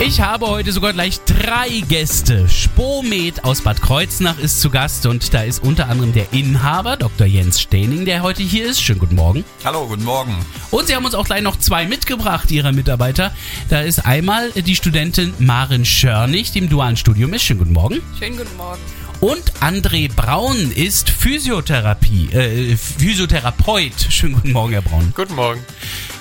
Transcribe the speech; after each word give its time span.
Ich 0.00 0.20
habe 0.20 0.48
heute 0.48 0.72
sogar 0.72 0.92
gleich 0.92 1.20
drei 1.20 1.80
Gäste. 1.88 2.48
Spomet 2.48 3.44
aus 3.44 3.60
Bad 3.60 3.80
Kreuznach 3.80 4.38
ist 4.38 4.60
zu 4.60 4.70
Gast 4.70 5.06
und 5.06 5.32
da 5.32 5.42
ist 5.42 5.62
unter 5.62 5.88
anderem 5.88 6.12
der 6.12 6.32
Inhaber, 6.32 6.96
Dr. 6.96 7.26
Jens 7.26 7.60
Stening, 7.60 8.04
der 8.04 8.22
heute 8.22 8.42
hier 8.42 8.66
ist. 8.66 8.82
Schönen 8.82 8.98
guten 8.98 9.14
Morgen. 9.14 9.44
Hallo, 9.64 9.86
guten 9.86 10.04
Morgen. 10.04 10.34
Und 10.70 10.88
sie 10.88 10.96
haben 10.96 11.04
uns 11.04 11.14
auch 11.14 11.26
gleich 11.26 11.42
noch 11.42 11.58
zwei 11.58 11.86
mitgebracht, 11.86 12.50
ihrer 12.50 12.72
Mitarbeiter. 12.72 13.32
Da 13.68 13.80
ist 13.82 14.04
einmal 14.04 14.50
die 14.52 14.74
Studentin 14.74 15.34
Maren 15.38 15.84
Schörnig, 15.84 16.50
die 16.50 16.58
im 16.58 16.68
dualen 16.68 16.96
Studium 16.96 17.32
ist. 17.34 17.44
Schönen 17.44 17.60
guten 17.60 17.72
Morgen. 17.72 18.00
Schönen 18.18 18.38
guten 18.38 18.56
Morgen. 18.56 18.80
Und 19.20 19.52
André 19.60 20.12
Braun 20.12 20.72
ist 20.72 21.10
Physiotherapie, 21.10 22.30
äh, 22.32 22.76
Physiotherapeut. 22.76 24.08
Schönen 24.08 24.34
guten 24.34 24.50
Morgen, 24.50 24.72
Herr 24.72 24.82
Braun. 24.82 25.12
Guten 25.14 25.36
Morgen. 25.36 25.60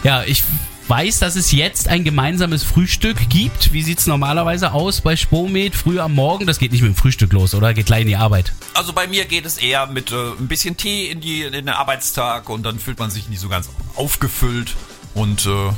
Ja, 0.04 0.24
ich 0.24 0.44
weiß, 0.88 1.20
dass 1.20 1.36
es 1.36 1.52
jetzt 1.52 1.88
ein 1.88 2.04
gemeinsames 2.04 2.64
Frühstück 2.64 3.30
gibt. 3.30 3.74
Wie 3.74 3.82
sieht's 3.82 4.08
normalerweise 4.08 4.74
aus 4.74 5.02
bei 5.02 5.16
Spomet 5.16 5.76
früh 5.76 6.00
am 6.00 6.14
Morgen? 6.14 6.48
Das 6.48 6.60
geht 6.60 6.72
nicht 6.72 6.82
mit 6.82 6.92
dem 6.92 6.96
Frühstück 6.96 7.32
los, 7.34 7.54
oder? 7.54 7.74
Geht 7.74 7.86
gleich 7.86 8.02
in 8.02 8.08
die 8.08 8.16
Arbeit. 8.16 8.54
Also 8.74 8.94
bei 8.94 9.08
mir 9.08 9.26
geht 9.26 9.46
es 9.46 9.58
eher 9.58 9.88
mit 9.88 10.12
äh, 10.12 10.16
ein 10.16 10.48
bisschen 10.48 10.78
Tee 10.78 11.10
in, 11.10 11.22
die, 11.22 11.44
in 11.44 11.54
den 11.54 11.70
Arbeitstag 11.70 12.50
und 12.50 12.64
dann 12.64 12.80
fühlt 12.80 13.00
man 13.00 13.10
sich 13.10 13.30
nicht 13.30 13.40
so 13.40 13.50
ganz 13.50 13.70
aufgefüllt 13.96 14.76
und 15.14 15.46
äh, 15.46 15.50
ja. 15.50 15.74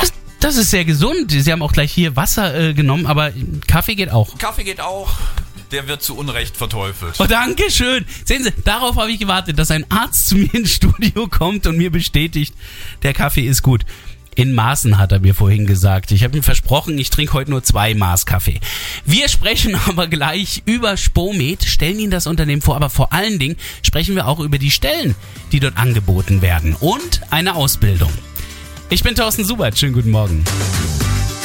Das, 0.00 0.12
das 0.40 0.56
ist 0.56 0.70
sehr 0.70 0.84
gesund. 0.84 1.30
Sie 1.30 1.50
haben 1.50 1.62
auch 1.62 1.72
gleich 1.72 1.92
hier 1.92 2.16
Wasser 2.16 2.54
äh, 2.54 2.74
genommen, 2.74 3.06
aber 3.06 3.32
Kaffee 3.66 3.94
geht 3.94 4.10
auch. 4.10 4.38
Kaffee 4.38 4.64
geht 4.64 4.80
auch. 4.80 5.10
Der 5.70 5.86
wird 5.86 6.02
zu 6.02 6.16
Unrecht 6.16 6.56
verteufelt. 6.56 7.16
Oh, 7.18 7.26
danke 7.26 7.70
schön. 7.70 8.06
Sehen 8.24 8.42
Sie, 8.42 8.52
darauf 8.64 8.96
habe 8.96 9.10
ich 9.10 9.18
gewartet, 9.18 9.58
dass 9.58 9.70
ein 9.70 9.84
Arzt 9.90 10.28
zu 10.28 10.36
mir 10.36 10.54
ins 10.54 10.72
Studio 10.72 11.28
kommt 11.28 11.66
und 11.66 11.76
mir 11.76 11.90
bestätigt, 11.90 12.54
der 13.02 13.12
Kaffee 13.12 13.46
ist 13.46 13.62
gut. 13.62 13.84
In 14.38 14.54
Maßen 14.54 14.98
hat 14.98 15.10
er 15.10 15.18
mir 15.18 15.34
vorhin 15.34 15.66
gesagt. 15.66 16.12
Ich 16.12 16.22
habe 16.22 16.36
ihm 16.36 16.44
versprochen, 16.44 16.96
ich 16.96 17.10
trinke 17.10 17.32
heute 17.32 17.50
nur 17.50 17.64
zwei 17.64 17.94
Maß 17.94 18.24
Kaffee. 18.24 18.60
Wir 19.04 19.28
sprechen 19.28 19.74
aber 19.88 20.06
gleich 20.06 20.62
über 20.64 20.96
Spomet, 20.96 21.64
stellen 21.64 21.98
Ihnen 21.98 22.12
das 22.12 22.28
Unternehmen 22.28 22.62
vor, 22.62 22.76
aber 22.76 22.88
vor 22.88 23.12
allen 23.12 23.40
Dingen 23.40 23.56
sprechen 23.82 24.14
wir 24.14 24.28
auch 24.28 24.38
über 24.38 24.58
die 24.58 24.70
Stellen, 24.70 25.16
die 25.50 25.58
dort 25.58 25.76
angeboten 25.76 26.40
werden 26.40 26.76
und 26.78 27.22
eine 27.30 27.56
Ausbildung. 27.56 28.12
Ich 28.90 29.02
bin 29.02 29.16
Thorsten 29.16 29.44
Subert, 29.44 29.76
schönen 29.76 29.94
guten 29.94 30.10
Morgen. 30.10 30.44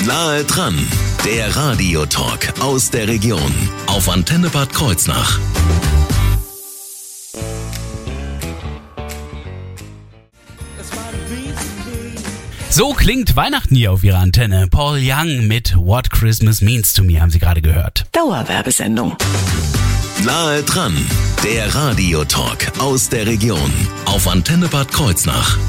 Nahe 0.06 0.44
dran, 0.44 0.78
der 1.26 1.56
Radiotalk 1.56 2.54
aus 2.60 2.92
der 2.92 3.08
Region 3.08 3.52
auf 3.88 4.08
Antenne 4.08 4.52
Bad 4.52 4.72
Kreuznach. 4.72 5.40
So 12.76 12.94
klingt 12.94 13.36
Weihnachten 13.36 13.76
hier 13.76 13.92
auf 13.92 14.04
Ihrer 14.04 14.18
Antenne. 14.18 14.68
Paul 14.68 14.98
Young 15.00 15.46
mit 15.46 15.76
What 15.78 16.10
Christmas 16.10 16.60
Means 16.62 16.92
to 16.94 17.04
Me 17.04 17.22
haben 17.22 17.30
Sie 17.30 17.38
gerade 17.38 17.62
gehört. 17.62 18.06
Dauerwerbesendung. 18.14 19.16
Nahe 20.26 20.64
dran, 20.64 20.98
der 21.44 21.76
Radiotalk 21.76 22.72
aus 22.80 23.10
der 23.10 23.28
Region 23.28 23.72
auf 24.06 24.28
Antenne 24.28 24.70
Bad 24.70 24.92
Kreuznach. 24.92 25.60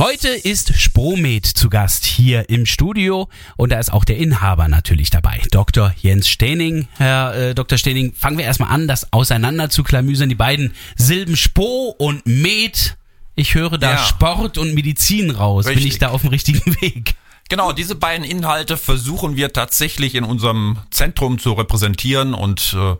Heute 0.00 0.30
ist 0.30 0.74
Spomet 0.80 1.46
zu 1.46 1.68
Gast 1.68 2.06
hier 2.06 2.50
im 2.50 2.66
Studio 2.66 3.28
und 3.56 3.70
da 3.70 3.78
ist 3.78 3.92
auch 3.92 4.04
der 4.04 4.16
Inhaber 4.16 4.66
natürlich 4.66 5.10
dabei, 5.10 5.42
Dr. 5.52 5.94
Jens 5.96 6.28
Stening. 6.28 6.88
Herr 6.96 7.36
äh, 7.36 7.54
Dr. 7.54 7.78
Stening, 7.78 8.14
fangen 8.14 8.36
wir 8.36 8.46
erstmal 8.46 8.70
an, 8.70 8.88
das 8.88 9.12
auseinander 9.12 9.70
zu 9.70 9.84
klamüsern, 9.84 10.28
die 10.28 10.34
beiden 10.34 10.72
Silben 10.96 11.36
Spo 11.36 11.94
und 11.96 12.26
Med. 12.26 12.96
Ich 13.34 13.54
höre 13.54 13.78
da 13.78 13.92
Ja. 13.92 13.98
Sport 13.98 14.58
und 14.58 14.74
Medizin 14.74 15.30
raus. 15.30 15.64
Bin 15.64 15.74
Richtig. 15.74 15.94
ich 15.94 15.98
da 15.98 16.08
auf 16.08 16.20
dem 16.22 16.30
richtigen 16.30 16.74
Weg? 16.80 17.14
Genau, 17.48 17.72
diese 17.72 17.94
beiden 17.94 18.24
Inhalte 18.24 18.76
versuchen 18.76 19.36
wir 19.36 19.52
tatsächlich 19.52 20.14
in 20.14 20.24
unserem 20.24 20.78
Zentrum 20.90 21.38
zu 21.38 21.52
repräsentieren 21.52 22.34
und 22.34 22.74
äh, 22.78 22.96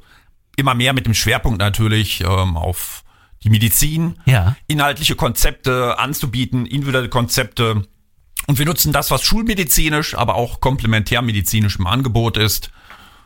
immer 0.57 0.75
mehr 0.75 0.93
mit 0.93 1.07
dem 1.07 1.15
Schwerpunkt 1.15 1.59
natürlich 1.59 2.21
ähm, 2.23 2.57
auf 2.57 3.05
die 3.45 3.51
Medizin, 3.51 4.19
Ja. 4.27 4.57
inhaltliche 4.69 5.17
Konzepte 5.17 5.99
anzubieten, 5.99 6.67
individuelle 6.67 7.09
Konzepte. 7.09 7.87
Und 8.47 8.59
wir 8.59 8.67
nutzen 8.67 8.93
das, 8.93 9.11
was 9.11 9.23
schulmedizinisch, 9.23 10.15
aber 10.17 10.35
auch 10.35 10.61
komplementärmedizinisch 10.61 11.77
im 11.77 11.87
Angebot 11.87 12.37
ist. 12.37 12.71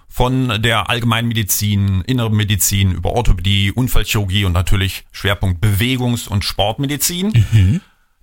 Von 0.08 0.62
der 0.62 0.88
Allgemeinmedizin, 0.88 2.02
innere 2.06 2.30
Medizin 2.30 2.92
über 2.92 3.10
Orthopädie, 3.12 3.72
Unfallchirurgie 3.72 4.44
und 4.46 4.52
natürlich 4.52 5.04
Schwerpunkt 5.12 5.60
Bewegungs- 5.60 6.26
und 6.26 6.44
Sportmedizin. 6.44 7.44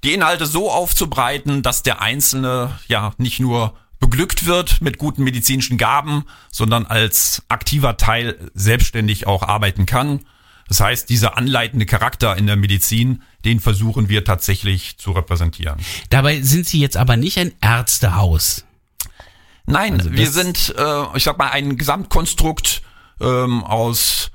Die 0.04 0.14
Inhalte 0.14 0.46
so 0.48 0.72
aufzubreiten, 0.72 1.62
dass 1.62 1.84
der 1.84 2.02
Einzelne 2.02 2.78
ja 2.88 3.14
nicht 3.18 3.40
nur 3.40 3.76
beglückt 4.00 4.46
wird 4.46 4.82
mit 4.82 4.98
guten 4.98 5.24
medizinischen 5.24 5.78
Gaben, 5.78 6.26
sondern 6.52 6.86
als 6.86 7.44
aktiver 7.48 7.96
Teil 7.96 8.52
selbstständig 8.54 9.28
auch 9.28 9.44
arbeiten 9.44 9.86
kann. 9.86 10.26
Das 10.68 10.80
heißt, 10.80 11.10
dieser 11.10 11.38
anleitende 11.38 11.86
Charakter 11.86 12.36
in 12.36 12.48
der 12.48 12.56
Medizin, 12.56 13.22
den 13.46 13.60
versuchen 13.60 14.10
wir 14.10 14.24
tatsächlich 14.26 14.98
zu 14.98 15.12
repräsentieren. 15.12 15.78
Dabei 16.10 16.42
sind 16.42 16.66
Sie 16.66 16.80
jetzt 16.80 16.98
aber 16.98 17.16
nicht 17.18 17.38
ein 17.38 17.54
Ärztehaus. 17.62 18.66
Nein, 19.66 19.94
Also 19.94 20.12
wir 20.12 20.30
sind, 20.30 20.74
äh, 20.78 21.04
ich 21.18 21.24
sag 21.24 21.38
mal, 21.38 21.50
ein 21.52 21.78
Gesamtkonstrukt 21.78 22.82
ähm, 23.22 23.64
aus 23.64 24.32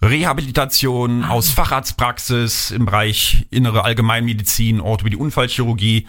Rehabilitation, 0.00 1.24
Ah. 1.24 1.30
aus 1.30 1.50
Facharztpraxis 1.50 2.70
im 2.70 2.84
Bereich 2.86 3.46
innere 3.50 3.84
Allgemeinmedizin, 3.84 4.80
Orthopädie, 4.80 5.16
Unfallchirurgie. 5.16 6.06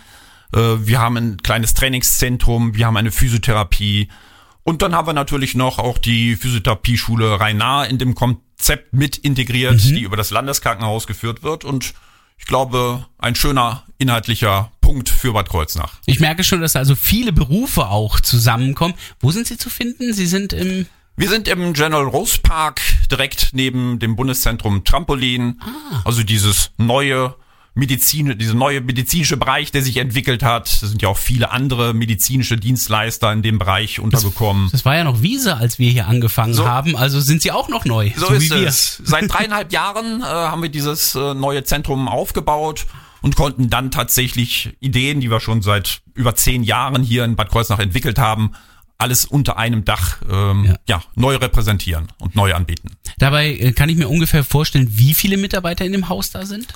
Äh, 0.54 0.58
wir 0.60 1.00
haben 1.00 1.18
ein 1.18 1.38
kleines 1.38 1.74
Trainingszentrum, 1.74 2.76
wir 2.76 2.86
haben 2.86 2.98
eine 2.98 3.12
Physiotherapie 3.12 4.10
und 4.64 4.82
dann 4.82 4.94
haben 4.96 5.08
wir 5.08 5.14
natürlich 5.14 5.56
noch 5.56 5.80
auch 5.80 5.98
die 5.98 6.36
Physiotherapieschule 6.36 7.40
Rhein-Nahe 7.40 7.88
in 7.88 7.98
dem 7.98 8.14
Konzept 8.16 8.94
mit 8.94 9.18
integriert, 9.18 9.76
Mhm. 9.84 9.96
die 9.96 10.02
über 10.02 10.18
das 10.18 10.30
Landeskrankenhaus 10.32 11.08
geführt 11.08 11.44
wird 11.44 11.66
und 11.66 11.94
ich 12.38 12.46
glaube, 12.46 13.06
ein 13.18 13.36
schöner 13.36 13.84
inhaltlicher 14.00 14.72
Punkt 14.82 15.10
für 15.10 15.34
Bad 15.34 15.50
Kreuznach. 15.50 15.94
Ich 16.08 16.20
merke 16.20 16.44
schon, 16.44 16.62
dass 16.62 16.76
also 16.76 16.96
viele 16.96 17.32
Berufe 17.32 17.88
auch 17.90 18.20
zusammenkommen. 18.20 18.96
Wo 19.20 19.30
sind 19.32 19.46
Sie 19.46 19.58
zu 19.58 19.70
finden? 19.70 20.14
Sie 20.14 20.26
sind 20.26 20.52
im 20.54 20.88
Wir 21.16 21.30
sind 21.30 21.48
im 21.48 21.74
General 21.74 22.06
Rose 22.06 22.40
Park, 22.42 22.82
direkt 23.12 23.50
neben 23.52 24.00
dem 24.00 24.16
Bundeszentrum 24.16 24.84
Trampolin. 24.86 25.62
Also 26.06 26.24
dieses 26.24 26.72
neue 26.78 27.36
Medizin, 27.76 28.38
diese 28.38 28.56
neue 28.56 28.82
medizinische 28.82 29.38
Bereich, 29.38 29.72
der 29.72 29.84
sich 29.84 29.98
entwickelt 29.98 30.44
hat. 30.44 30.68
Es 30.68 30.80
sind 30.80 31.02
ja 31.02 31.10
auch 31.10 31.18
viele 31.18 31.52
andere 31.52 31.94
medizinische 31.94 32.58
Dienstleister 32.58 33.32
in 33.32 33.42
dem 33.42 33.60
Bereich 33.60 34.00
untergekommen. 34.00 34.70
Das 34.72 34.86
war 34.86 34.96
ja 34.96 35.04
noch 35.04 35.22
Wiese, 35.22 35.56
als 35.58 35.78
wir 35.78 35.90
hier 35.92 36.08
angefangen 36.08 36.54
So. 36.54 36.68
haben. 36.68 36.96
Also 36.98 37.20
sind 37.20 37.42
Sie 37.42 37.52
auch 37.52 37.70
noch 37.70 37.86
neu. 37.86 38.12
So, 38.16 38.28
ist 38.28 38.52
es. 38.52 39.02
Seit 39.04 39.32
dreieinhalb 39.32 39.72
Jahren 39.72 40.22
äh, 40.22 40.26
haben 40.26 40.62
wir 40.62 40.70
dieses 40.70 41.16
äh, 41.16 41.34
neue 41.34 41.64
Zentrum 41.64 42.08
aufgebaut 42.08 42.86
und 43.22 43.36
konnten 43.36 43.70
dann 43.70 43.92
tatsächlich 43.92 44.76
Ideen, 44.80 45.20
die 45.22 45.30
wir 45.30 45.40
schon 45.40 45.62
seit 45.62 46.02
über 46.14 46.36
zehn 46.36 46.64
Jahren 46.64 47.04
hier 47.04 47.26
in 47.26 47.36
Bad 47.36 47.50
Kreuznach 47.50 47.80
entwickelt 47.80 48.20
haben, 48.20 48.52
alles 48.98 49.26
unter 49.26 49.58
einem 49.58 49.86
Dach 49.86 50.18
ähm, 50.30 50.66
Ja. 50.66 50.78
ja. 50.88 51.04
neu 51.16 51.36
repräsentieren 51.36 52.08
und 52.20 52.36
neu 52.36 52.54
anbieten. 52.54 52.92
Dabei 53.18 53.52
äh, 53.52 53.72
kann 53.72 53.90
ich 53.90 53.98
mir 53.98 54.10
ungefähr 54.10 54.44
vorstellen, 54.44 54.88
wie 54.92 55.14
viele 55.14 55.38
Mitarbeiter 55.38 55.86
in 55.86 55.94
dem 55.94 56.10
Haus 56.10 56.32
da 56.32 56.46
sind. 56.46 56.68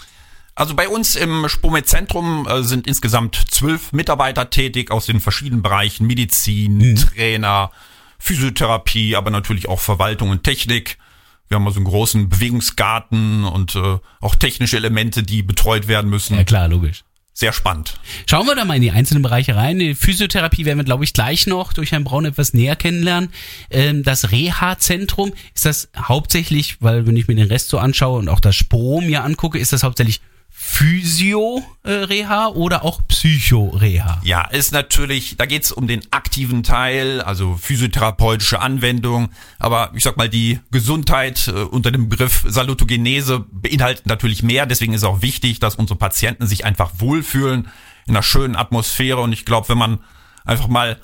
Also 0.55 0.75
bei 0.75 0.87
uns 0.87 1.15
im 1.15 1.49
Spomet-Zentrum 1.49 2.47
äh, 2.47 2.63
sind 2.63 2.87
insgesamt 2.87 3.35
zwölf 3.49 3.91
Mitarbeiter 3.91 4.49
tätig 4.49 4.91
aus 4.91 5.05
den 5.05 5.19
verschiedenen 5.19 5.63
Bereichen 5.63 6.05
Medizin, 6.05 6.96
Trainer, 6.96 7.72
Physiotherapie, 8.19 9.16
aber 9.16 9.31
natürlich 9.31 9.67
auch 9.67 9.79
Verwaltung 9.79 10.29
und 10.29 10.43
Technik. 10.43 10.97
Wir 11.53 11.59
haben 11.59 11.67
also 11.67 11.78
einen 11.78 11.85
großen 11.85 12.29
Bewegungsgarten 12.29 13.44
und 13.44 13.76
äh, 13.76 14.00
auch 14.22 14.34
technische 14.34 14.76
Elemente, 14.76 15.22
die 15.22 15.44
betreut 15.44 15.88
werden 15.88 16.09
müssen. 16.09 16.35
Ja 16.35 16.44
klar, 16.44 16.67
logisch. 16.67 17.03
Sehr 17.32 17.53
spannend. 17.53 18.00
Schauen 18.26 18.47
wir 18.47 18.55
da 18.55 18.66
mal 18.66 18.78
in 18.78 18.82
die 18.82 18.90
einzelnen 18.90 19.22
Bereiche 19.22 19.55
rein. 19.55 19.78
Die 19.78 19.94
Physiotherapie 19.94 20.66
werden 20.66 20.79
wir, 20.79 20.84
glaube 20.84 21.03
ich, 21.03 21.14
gleich 21.14 21.46
noch 21.46 21.73
durch 21.73 21.91
Herrn 21.91 22.05
Braun 22.05 22.26
etwas 22.26 22.55
näher 22.55 22.76
kennenlernen. 22.76 23.29
Ähm, 23.70 24.02
das 24.02 24.32
Reha-Zentrum, 24.32 25.34
ist 25.53 25.66
das 25.66 25.90
hauptsächlich, 25.96 26.78
weil 26.79 27.05
wenn 27.05 27.17
ich 27.17 27.28
mir 27.28 27.35
den 27.35 27.50
Rest 27.50 27.70
so 27.70 27.78
anschaue 27.78 28.17
und 28.17 28.29
auch 28.29 28.40
das 28.40 28.56
Spro 28.56 29.02
mir 29.02 29.23
angucke, 29.23 29.59
ist 29.59 29.73
das 29.73 29.84
hauptsächlich 29.84 30.22
Physio-Reha 30.65 32.47
oder 32.47 32.83
auch 32.83 33.05
Psycho-Reha? 33.07 34.21
Ja, 34.23 34.45
ist 34.45 34.71
natürlich, 34.71 35.35
da 35.37 35.45
geht's 35.45 35.71
um 35.71 35.87
den 35.87 36.01
aktiven 36.11 36.63
Teil, 36.63 37.21
also 37.21 37.57
physiotherapeutische 37.57 38.59
Anwendung, 38.61 39.29
aber 39.59 39.91
ich 39.93 40.03
sag 40.03 40.15
mal, 40.15 40.29
die 40.29 40.59
Gesundheit 40.71 41.49
äh, 41.49 41.51
unter 41.51 41.91
dem 41.91 42.07
Begriff 42.07 42.45
Salutogenese 42.47 43.45
beinhaltet 43.51 44.07
natürlich 44.07 44.41
mehr, 44.41 44.65
deswegen 44.65 44.93
ist 44.93 45.03
auch 45.03 45.21
wichtig, 45.21 45.59
dass 45.59 45.75
unsere 45.75 45.99
Patienten 45.99 46.47
sich 46.47 46.65
einfach 46.65 46.91
wohlfühlen 46.97 47.67
in 48.07 48.15
einer 48.15 48.23
schönen 48.23 48.55
Atmosphäre. 48.55 49.19
Und 49.19 49.33
ich 49.33 49.45
glaube, 49.45 49.69
wenn 49.69 49.77
man 49.77 49.99
einfach 50.45 50.69
mal 50.69 50.97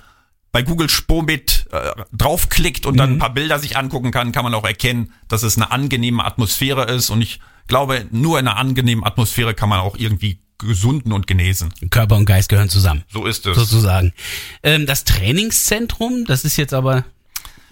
bei 0.51 0.63
Google 0.63 0.89
Spomit 0.89 1.67
äh, 1.71 1.91
draufklickt 2.13 2.85
und 2.85 2.97
dann 2.97 3.13
ein 3.13 3.19
paar 3.19 3.33
Bilder 3.33 3.59
sich 3.59 3.77
angucken 3.77 4.11
kann, 4.11 4.31
kann 4.31 4.43
man 4.43 4.53
auch 4.53 4.65
erkennen, 4.65 5.13
dass 5.27 5.43
es 5.43 5.57
eine 5.57 5.69
angenehme 5.69 6.23
Atmosphäre 6.25 6.85
ist. 6.85 7.09
Und 7.09 7.21
ich 7.21 7.39
glaube, 7.69 8.05
nur 8.11 8.37
in 8.39 8.47
einer 8.47 8.57
angenehmen 8.57 9.05
Atmosphäre 9.05 9.53
kann 9.53 9.69
man 9.69 9.79
auch 9.79 9.95
irgendwie 9.97 10.39
gesunden 10.57 11.13
und 11.13 11.25
genesen. 11.25 11.73
Körper 11.89 12.17
und 12.17 12.25
Geist 12.25 12.49
gehören 12.49 12.69
zusammen. 12.69 13.03
So 13.07 13.25
ist 13.25 13.47
es. 13.47 13.55
sozusagen. 13.55 14.13
Ähm, 14.61 14.85
das 14.85 15.05
Trainingszentrum, 15.05 16.25
das 16.25 16.43
ist 16.43 16.57
jetzt 16.57 16.73
aber 16.73 17.05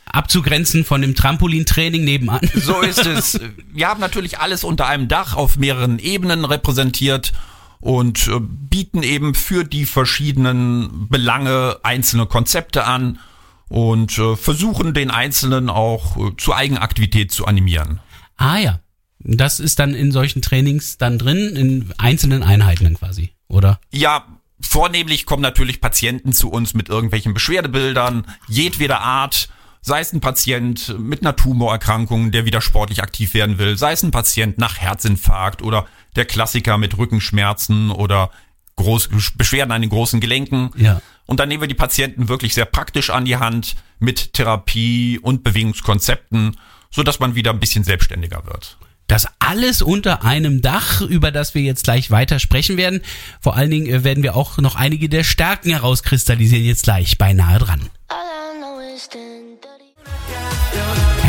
abzugrenzen 0.06 0.86
von 0.86 1.02
dem 1.02 1.16
Trampolintraining 1.16 2.04
nebenan. 2.04 2.40
So 2.56 2.82
ist 2.82 3.06
es. 3.06 3.40
Wir 3.74 3.90
haben 3.90 4.00
natürlich 4.00 4.40
alles 4.40 4.64
unter 4.64 4.88
einem 4.88 5.10
Dach 5.10 5.36
auf 5.36 5.58
mehreren 5.58 6.00
Ebenen 6.00 6.46
repräsentiert 6.46 7.34
und 7.80 8.28
äh, 8.28 8.40
bieten 8.40 9.04
eben 9.04 9.36
für 9.36 9.66
die 9.66 9.86
verschiedenen 9.86 11.10
Belange 11.10 11.78
einzelne 11.84 12.26
Konzepte 12.26 12.86
an 12.86 13.20
und 13.68 14.18
äh, 14.18 14.36
versuchen 14.36 14.94
den 14.94 15.12
Einzelnen 15.12 15.70
auch 15.70 16.16
äh, 16.18 16.32
zur 16.38 16.56
Eigenaktivität 16.56 17.32
zu 17.32 17.46
animieren. 17.46 18.00
Ah 18.38 18.58
ja. 18.58 18.80
Das 19.20 19.60
ist 19.60 19.80
dann 19.80 19.94
in 19.94 20.12
solchen 20.12 20.42
Trainings 20.42 20.98
dann 20.98 21.18
drin, 21.18 21.56
in 21.56 21.94
einzelnen 21.98 22.44
Einheiten 22.44 22.94
quasi, 22.96 23.32
oder? 23.48 23.80
Ja, 23.92 24.26
vornehmlich 24.60 25.26
kommen 25.26 25.42
natürlich 25.42 25.82
Patienten 25.82 26.34
zu 26.34 26.50
uns 26.50 26.74
mit 26.74 26.90
irgendwelchen 26.90 27.34
Beschwerdebildern 27.34 28.26
jedweder 28.48 29.02
Art. 29.02 29.50
Sei 29.82 30.00
es 30.02 30.12
ein 30.12 30.20
Patient 30.20 30.96
mit 31.00 31.22
einer 31.22 31.36
Tumorerkrankung, 31.36 32.32
der 32.32 32.46
wieder 32.46 32.62
sportlich 32.62 33.02
aktiv 33.02 33.34
werden 33.34 33.58
will, 33.58 33.78
sei 33.78 33.94
es 33.94 34.04
ein 34.04 34.12
Patient 34.12 34.58
nach 34.58 34.78
Herzinfarkt 34.80 35.62
oder 35.62 35.88
der 36.16 36.26
Klassiker 36.26 36.78
mit 36.78 36.98
Rückenschmerzen 36.98 37.92
oder 37.92 38.32
Groß 38.78 39.10
Beschwerden 39.36 39.72
an 39.72 39.82
den 39.82 39.90
großen 39.90 40.20
Gelenken. 40.20 40.70
Ja. 40.76 41.02
Und 41.26 41.40
dann 41.40 41.50
nehmen 41.50 41.62
wir 41.62 41.68
die 41.68 41.74
Patienten 41.74 42.30
wirklich 42.30 42.54
sehr 42.54 42.66
praktisch 42.66 43.10
an 43.10 43.26
die 43.26 43.38
Hand 43.38 43.76
mit 44.00 44.34
Therapie 44.34 45.20
und 45.20 45.44
Bewegungskonzepten, 45.44 46.56
so 46.92 47.02
dass 47.02 47.20
man 47.20 47.34
wieder 47.34 47.52
ein 47.52 47.60
bisschen 47.60 47.84
selbstständiger 47.84 48.46
wird. 48.46 48.78
Das 49.08 49.26
alles 49.40 49.82
unter 49.82 50.24
einem 50.26 50.62
Dach, 50.62 51.02
über 51.02 51.32
das 51.32 51.56
wir 51.56 51.62
jetzt 51.62 51.86
gleich 51.86 52.12
weiter 52.12 52.40
sprechen 52.40 52.76
werden. 52.76 53.02
Vor 53.40 53.56
allen 53.56 53.72
Dingen 53.72 53.88
äh, 53.88 54.04
werden 54.04 54.22
wir 54.22 54.36
auch 54.36 54.58
noch 54.58 54.76
einige 54.76 55.08
der 55.08 55.24
Stärken 55.24 55.70
herauskristallisieren, 55.72 56.66
jetzt 56.66 56.84
gleich 56.84 57.18
beinahe 57.18 57.60
dran. 57.60 57.90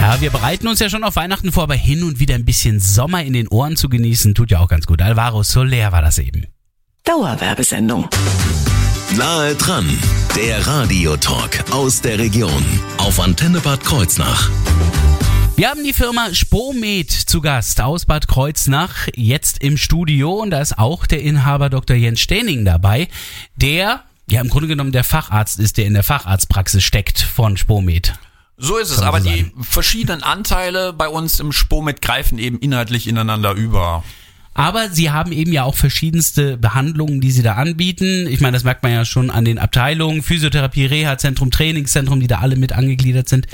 Ja, 0.01 0.21
wir 0.21 0.31
bereiten 0.31 0.69
uns 0.69 0.81
ja 0.81 0.89
schon 0.91 1.05
auf 1.05 1.17
Weihnachten 1.17 1.53
vor, 1.53 1.65
aber 1.65 1.75
hin 1.75 2.03
und 2.03 2.19
wieder 2.19 2.35
ein 2.35 2.45
bisschen 2.45 2.81
Sommer 2.81 3.23
in 3.23 3.33
den 3.33 3.49
Ohren 3.49 3.77
zu 3.77 3.89
genießen, 3.89 4.35
tut 4.35 4.51
ja 4.51 4.59
auch 4.59 4.69
ganz 4.69 4.87
gut. 4.87 5.03
Alvaro 5.03 5.43
Soler 5.43 5.93
war 5.93 6.03
das 6.03 6.19
eben. 6.19 6.47
Dauerwerbesendung. 7.05 8.09
Nahe 9.17 9.55
dran, 9.55 9.89
der 10.37 10.67
Radiotalk 10.67 11.65
aus 11.73 12.01
der 12.01 12.19
Region 12.19 12.65
auf 12.99 13.21
Antenne 13.21 13.61
Bad 13.61 13.83
Kreuznach. 13.85 14.51
Wir 15.58 15.70
haben 15.70 15.82
die 15.82 15.93
Firma 15.93 16.32
Spomed 16.32 17.10
zu 17.10 17.40
Gast 17.40 17.81
aus 17.81 18.06
Bad 18.06 18.28
Kreuznach 18.28 19.08
jetzt 19.16 19.60
im 19.60 19.76
Studio 19.76 20.34
und 20.34 20.50
da 20.50 20.60
ist 20.60 20.78
auch 20.78 21.05
der 21.05 21.20
Inhaber 21.20 21.69
Dr. 21.69 21.96
Jens 21.96 22.20
Stening 22.20 22.64
dabei, 22.64 23.08
der 23.56 24.05
ja 24.31 24.40
im 24.40 24.50
Grunde 24.50 24.69
genommen 24.69 24.93
der 24.93 25.02
Facharzt 25.02 25.58
ist, 25.58 25.76
der 25.76 25.87
in 25.87 25.94
der 25.94 26.05
Facharztpraxis 26.05 26.84
steckt 26.84 27.19
von 27.19 27.56
Spomed. 27.56 28.14
So 28.56 28.78
ist 28.78 28.90
es, 28.90 29.00
aber 29.00 29.19
die 29.19 29.50
verschiedenen 29.60 30.22
Anteile 30.22 30.93
bei 30.93 31.08
uns 31.08 31.40
im 31.40 31.50
Spomit 31.50 32.02
greifen 32.02 32.38
eben 32.38 32.60
inhaltlich 32.60 33.08
ineinander 33.08 33.55
über. 33.55 34.05
Aber 34.55 34.90
sie 34.90 35.10
haben 35.10 35.32
eben 35.32 35.52
ja 35.52 35.64
auch 35.64 35.75
verschiedenste 35.75 36.56
Behandlungen, 36.56 37.20
die 37.20 37.32
sie 37.32 37.43
da 37.43 37.55
anbieten. 37.55 38.28
Ich 38.28 38.40
meine, 38.40 38.56
das 38.56 38.62
merkt 38.62 38.84
man 38.84 38.93
ja 38.93 39.05
schon 39.05 39.28
an 39.32 39.44
den 39.44 39.58
Abteilungen, 39.58 40.22
Physiotherapie, 40.22 40.87
Reha-Zentrum, 40.87 41.50
Trainingszentrum, 41.50 42.20
die 42.20 42.28
da 42.28 42.38
alle 42.38 42.55
mit 42.55 42.72
angegliedert 42.72 43.28
sind. 43.28 43.49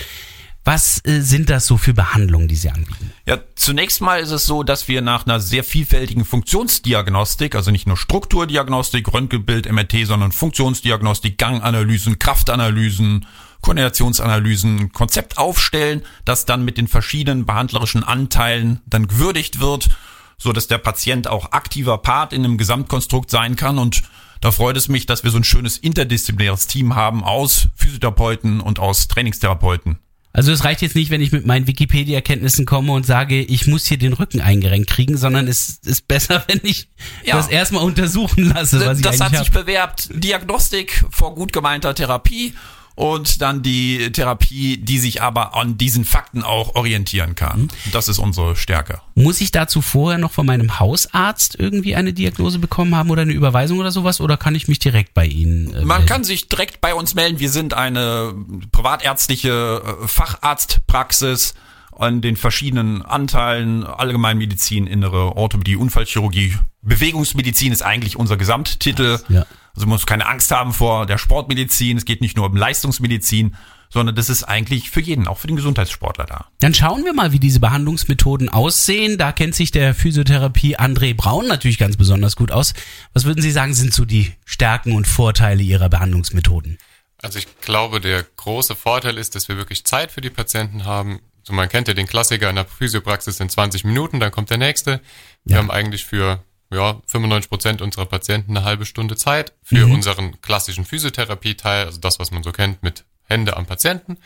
Was 0.65 1.05
äh, 1.05 1.21
sind 1.21 1.51
das 1.51 1.67
so 1.67 1.77
für 1.77 1.93
Behandlungen, 1.93 2.49
die 2.49 2.57
sie 2.57 2.71
anbieten? 2.71 3.13
Ja, 3.27 3.39
zunächst 3.55 4.01
mal 4.01 4.21
ist 4.21 4.31
es 4.31 4.47
so, 4.47 4.63
dass 4.63 4.89
wir 4.89 5.03
nach 5.03 5.27
einer 5.27 5.39
sehr 5.39 5.63
vielfältigen 5.63 6.25
Funktionsdiagnostik, 6.25 7.55
also 7.55 7.71
nicht 7.71 7.87
nur 7.87 7.99
Strukturdiagnostik, 7.99 9.13
Röntgenbild, 9.13 9.71
MRT, 9.71 10.07
sondern 10.07 10.33
Funktionsdiagnostik, 10.33 11.37
Ganganalysen, 11.37 12.19
Kraftanalysen, 12.19 13.27
Koordinationsanalysen, 13.61 14.93
Konzept 14.93 15.37
aufstellen, 15.37 16.03
das 16.25 16.47
dann 16.47 16.65
mit 16.65 16.79
den 16.79 16.89
verschiedenen 16.89 17.45
behandlerischen 17.45 18.03
Anteilen 18.03 18.81
dann 18.87 19.07
gewürdigt 19.07 19.61
wird, 19.61 19.91
so 20.39 20.53
dass 20.53 20.67
der 20.67 20.79
Patient 20.79 21.29
auch 21.29 21.53
aktiver 21.53 21.99
Part 21.99 22.33
in 22.33 22.45
einem 22.45 22.59
Gesamtkonstrukt 22.59 23.31
sein 23.31 23.57
kann 23.57 23.79
und 23.79 24.03
da 24.41 24.51
freut 24.51 24.77
es 24.77 24.89
mich, 24.89 25.07
dass 25.07 25.25
wir 25.25 25.31
so 25.31 25.39
ein 25.39 25.45
schönes 25.45 25.79
interdisziplinäres 25.79 26.67
Team 26.67 26.95
haben 26.95 27.25
aus 27.25 27.69
Physiotherapeuten 27.77 28.61
und 28.61 28.79
aus 28.79 29.09
Trainingstherapeuten. 29.09 29.99
Also 30.37 30.51
es 30.51 30.65
reicht 30.65 30.83
jetzt 30.83 30.97
nicht, 30.97 31.11
wenn 31.11 31.21
ich 31.21 31.31
mit 31.31 31.47
meinen 31.47 31.69
Wikipedia-Kenntnissen 31.69 32.67
komme 32.67 32.93
und 32.93 33.07
sage, 33.07 33.41
ich 33.41 33.69
muss 33.69 33.87
hier 33.87 33.99
den 33.99 34.13
Rücken 34.13 34.41
eingerenkt 34.41 34.91
kriegen, 34.91 35.17
sondern 35.17 35.47
es 35.47 35.79
ist 35.85 36.09
besser, 36.09 36.43
wenn 36.49 36.61
ich 36.65 36.89
Ja. 37.25 37.37
das 37.37 37.47
erstmal 37.49 37.85
untersuchen 37.85 38.47
lasse, 38.53 38.85
was 38.85 38.99
ich 38.99 39.05
das 39.05 39.21
hat 39.21 39.29
eigentlich 39.29 39.39
sich 39.47 39.49
habe. 39.51 39.61
bewährt. 39.61 40.09
Diagnostik 40.13 41.05
vor 41.11 41.37
gut 41.37 41.53
gemeinter 41.53 41.95
Therapie 41.95 42.53
und 42.97 43.43
dann 43.43 43.63
die 43.63 44.13
Therapie, 44.13 44.77
die 44.77 44.99
sich 44.99 45.21
aber 45.21 45.57
an 45.57 45.77
diesen 45.77 46.05
Fakten 46.05 46.43
auch 46.45 46.75
orientieren 46.77 47.35
kann. 47.35 47.69
Das 47.93 48.09
ist 48.09 48.19
unsere 48.19 48.55
Stärke. 48.57 49.01
Muss 49.17 49.41
ich 49.41 49.51
dazu 49.51 49.83
vorher 49.83 50.19
noch 50.19 50.31
von 50.31 50.47
meinem 50.47 50.79
Hausarzt 50.79 51.57
irgendwie 51.59 51.97
eine 51.97 52.13
Diagnose 52.13 52.59
bekommen 52.59 52.95
haben 52.95 53.11
oder 53.11 53.23
eine 53.23 53.33
Überweisung 53.33 53.79
oder 53.81 53.91
sowas 53.91 54.21
oder 54.21 54.37
kann 54.37 54.55
ich 54.55 54.69
mich 54.69 54.79
direkt 54.79 55.13
bei 55.15 55.27
Ihnen 55.27 55.73
äh, 55.75 55.79
Man 55.79 55.87
melden? 55.99 56.07
kann 56.07 56.25
sich 56.25 56.49
direkt 56.49 56.81
bei 56.81 56.95
uns 56.95 57.15
melden. 57.15 57.41
Wir 57.41 57.51
sind 57.51 57.75
eine 57.75 58.35
privatärztliche 58.73 59.83
äh, 60.05 60.07
Facharztpraxis 60.09 61.55
an 61.97 62.21
den 62.21 62.37
verschiedenen 62.37 63.03
Anteilen, 63.03 63.85
Allgemeinmedizin, 63.85 64.87
innere 64.87 65.37
Orthopädie, 65.37 65.77
Unfallchirurgie. 65.77 66.57
Bewegungsmedizin 66.83 67.73
ist 67.73 67.83
eigentlich 67.83 68.17
unser 68.17 68.37
Gesamttitel. 68.37 69.19
Ja. 69.29 69.47
Also 69.75 69.87
man 69.87 69.95
muss 69.95 70.07
keine 70.07 70.27
Angst 70.27 70.51
haben 70.51 70.73
vor 70.73 71.07
der 71.07 71.19
Sportmedizin. 71.19 71.97
Es 71.97 72.05
geht 72.05 72.21
nicht 72.21 72.37
nur 72.37 72.47
um 72.47 72.57
Leistungsmedizin, 72.57 73.57
sondern 73.91 74.15
das 74.15 74.29
ist 74.29 74.45
eigentlich 74.45 74.91
für 74.91 75.01
jeden, 75.01 75.27
auch 75.29 75.39
für 75.39 75.47
den 75.47 75.57
Gesundheitssportler 75.57 76.27
da. 76.27 76.47
Dann 76.61 76.75
schauen 76.75 77.05
wir 77.05 77.13
mal, 77.13 77.33
wie 77.33 77.39
diese 77.41 77.61
Behandlungsmethoden 77.61 78.49
aussehen. 78.49 79.19
Da 79.19 79.33
kennt 79.33 79.55
sich 79.55 79.71
der 79.71 79.95
Physiotherapie 79.95 80.77
André 80.79 81.15
Braun 81.17 81.47
natürlich 81.49 81.79
ganz 81.79 81.97
besonders 81.97 82.37
gut 82.37 82.51
aus. 82.53 82.75
Was 83.13 83.25
würden 83.25 83.43
Sie 83.43 83.51
sagen, 83.51 83.75
sind 83.75 83.93
so 83.93 84.05
die 84.05 84.33
Stärken 84.45 84.93
und 84.93 85.07
Vorteile 85.07 85.63
Ihrer 85.63 85.89
Behandlungsmethoden? 85.89 86.79
Also 87.23 87.39
ich 87.39 87.47
glaube, 87.61 88.01
der 88.01 88.23
große 88.37 88.75
Vorteil 88.77 89.17
ist, 89.19 89.35
dass 89.35 89.49
wir 89.49 89.57
wirklich 89.57 89.85
Zeit 89.85 90.13
für 90.13 90.21
die 90.21 90.31
Patienten 90.31 90.85
haben. 90.85 91.21
So 91.43 91.53
man 91.53 91.69
kennt 91.69 91.89
ja 91.89 91.95
den 91.95 92.07
Klassiker 92.07 92.49
in 92.51 92.57
der 92.57 92.67
Physiopraxis 92.67 93.41
in 93.41 93.49
20 93.49 93.85
Minuten, 93.85 94.21
dann 94.21 94.31
kommt 94.31 94.51
der 94.51 94.59
nächste. 94.59 95.01
Wir 95.45 95.57
Ja. 95.57 95.59
haben 95.63 95.71
eigentlich 95.71 96.05
für 96.05 96.43
ja, 96.71 97.01
95 97.07 97.49
Prozent 97.49 97.83
unserer 97.83 98.07
Patienten 98.07 98.57
eine 98.57 98.65
halbe 98.65 98.87
Stunde 98.87 99.17
Zeit 99.17 99.53
für 99.63 99.87
unseren 99.87 100.41
klassischen 100.41 100.85
Physiotherapie-Teil, 100.85 101.87
also 101.87 102.01
das, 102.01 102.19
was 102.19 102.31
man 102.31 102.43
so 102.43 102.53
kennt 102.53 102.83
mit 102.83 103.05
Hände 103.25 103.57
am 103.57 103.67
Patienten. 103.67 104.19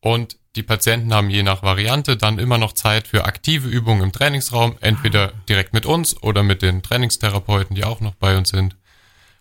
Und 0.00 0.36
die 0.56 0.62
Patienten 0.62 1.14
haben 1.14 1.30
je 1.30 1.42
nach 1.42 1.62
Variante 1.62 2.16
dann 2.16 2.38
immer 2.38 2.58
noch 2.58 2.72
Zeit 2.72 3.06
für 3.06 3.24
aktive 3.24 3.68
Übungen 3.68 4.02
im 4.02 4.12
Trainingsraum, 4.12 4.76
entweder 4.80 5.32
direkt 5.48 5.72
mit 5.72 5.86
uns 5.86 6.20
oder 6.22 6.42
mit 6.42 6.60
den 6.60 6.82
Trainingstherapeuten, 6.82 7.74
die 7.76 7.84
auch 7.84 8.00
noch 8.00 8.14
bei 8.14 8.36
uns 8.36 8.50
sind. 8.50 8.76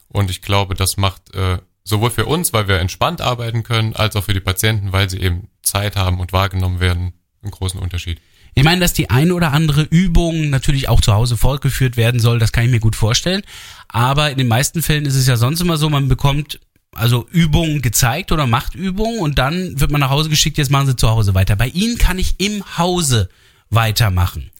Und 0.08 0.30
ich 0.30 0.42
glaube, 0.42 0.76
das 0.76 0.98
macht 0.98 1.34
äh, 1.36 1.58
sowohl 1.84 2.12
für 2.12 2.26
uns, 2.26 2.54
weil 2.54 2.68
wir 2.68 2.80
entspannt 2.80 3.22
arbeiten 3.22 3.64
können, 3.64 3.96
als 3.96 4.16
auch 4.16 4.24
für 4.24 4.34
die 4.34 4.40
Patienten, 4.40 4.94
weil 4.94 5.10
sie 5.10 5.20
eben 5.20 5.50
Zeit 5.64 5.96
haben 5.96 6.20
und 6.20 6.32
wahrgenommen 6.32 6.80
werden, 6.80 7.14
einen 7.42 7.52
großen 7.52 7.80
Unterschied. 7.80 8.22
Ich 8.54 8.64
meine, 8.64 8.82
dass 8.82 8.94
die 8.94 9.10
eine 9.10 9.34
oder 9.34 9.54
andere 9.54 9.84
Übung 9.84 10.50
natürlich 10.50 10.90
auch 10.90 11.02
zu 11.02 11.14
Hause 11.14 11.38
fortgeführt 11.38 11.96
werden 11.96 12.20
soll, 12.20 12.40
das 12.40 12.52
kann 12.52 12.66
ich 12.66 12.72
mir 12.72 12.80
gut 12.80 12.96
vorstellen. 12.96 13.44
Aber 13.88 14.32
in 14.32 14.38
den 14.38 14.48
meisten 14.48 14.82
Fällen 14.82 15.06
ist 15.06 15.16
es 15.16 15.28
ja 15.28 15.38
sonst 15.38 15.62
immer 15.62 15.78
so, 15.78 15.90
man 15.90 16.08
bekommt 16.10 16.60
also 16.94 17.28
Übungen 17.32 17.82
gezeigt 17.82 18.32
oder 18.32 18.48
macht 18.48 18.76
Übungen 18.76 19.20
und 19.20 19.40
dann 19.40 19.80
wird 19.80 19.92
man 19.92 20.02
nach 20.02 20.10
Hause 20.10 20.30
geschickt, 20.30 20.58
jetzt 20.58 20.72
machen 20.72 20.88
Sie 20.88 20.96
zu 20.96 21.10
Hause 21.10 21.34
weiter. 21.34 21.56
Bei 21.56 21.68
Ihnen 21.68 21.98
kann 21.98 22.20
ich 22.20 22.36
im 22.40 22.78
Hause 22.78 23.30
weitermachen. 23.70 24.52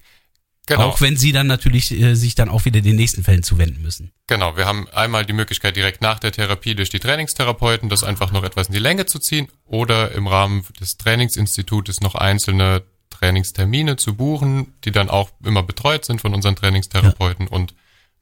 Genau. 0.68 0.84
Auch 0.84 1.02
wenn 1.02 1.18
Sie 1.18 1.34
dann 1.34 1.48
natürlich 1.48 1.92
äh, 1.92 2.16
sich 2.16 2.36
dann 2.36 2.48
auch 2.48 2.64
wieder 2.64 2.80
den 2.80 2.96
nächsten 2.96 3.24
Fällen 3.24 3.44
zuwenden 3.44 3.82
müssen. 3.82 4.12
Genau, 4.28 4.56
wir 4.56 4.66
haben 4.66 4.88
einmal 4.90 5.26
die 5.26 5.34
Möglichkeit, 5.34 5.76
direkt 5.76 6.02
nach 6.02 6.20
der 6.20 6.32
Therapie 6.32 6.76
durch 6.76 6.90
die 6.90 7.00
Trainingstherapeuten 7.00 7.90
das 7.90 8.06
einfach 8.06 8.32
noch 8.32 8.44
etwas 8.44 8.68
in 8.68 8.74
die 8.74 8.80
Länge 8.80 9.06
zu 9.06 9.20
ziehen 9.20 9.50
oder 9.66 10.14
im 10.14 10.28
Rahmen 10.28 10.64
des 10.80 10.98
Trainingsinstitutes 10.98 12.00
noch 12.00 12.16
einzelne 12.16 12.84
Trainingstermine 13.22 13.98
zu 13.98 14.16
buchen, 14.16 14.74
die 14.84 14.92
dann 14.92 15.10
auch 15.10 15.30
immer 15.44 15.64
betreut 15.64 16.06
sind 16.06 16.22
von 16.22 16.34
unseren 16.34 16.56
Trainingstherapeuten 16.56 17.48
und 17.48 17.74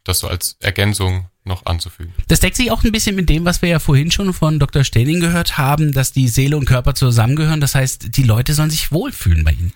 das 0.03 0.19
so 0.19 0.27
als 0.27 0.57
Ergänzung 0.59 1.27
noch 1.45 1.65
anzufügen. 1.65 2.13
Das 2.27 2.39
deckt 2.39 2.55
sich 2.55 2.71
auch 2.71 2.83
ein 2.83 2.91
bisschen 2.91 3.15
mit 3.15 3.29
dem, 3.29 3.45
was 3.45 3.61
wir 3.61 3.69
ja 3.69 3.79
vorhin 3.79 4.11
schon 4.11 4.33
von 4.33 4.59
Dr. 4.59 4.83
Stelling 4.83 5.19
gehört 5.19 5.57
haben, 5.57 5.93
dass 5.93 6.11
die 6.11 6.27
Seele 6.27 6.57
und 6.57 6.65
Körper 6.65 6.95
zusammengehören. 6.95 7.61
Das 7.61 7.75
heißt, 7.75 8.15
die 8.17 8.23
Leute 8.23 8.53
sollen 8.53 8.69
sich 8.69 8.91
wohlfühlen 8.91 9.43
bei 9.43 9.51
Ihnen. 9.51 9.73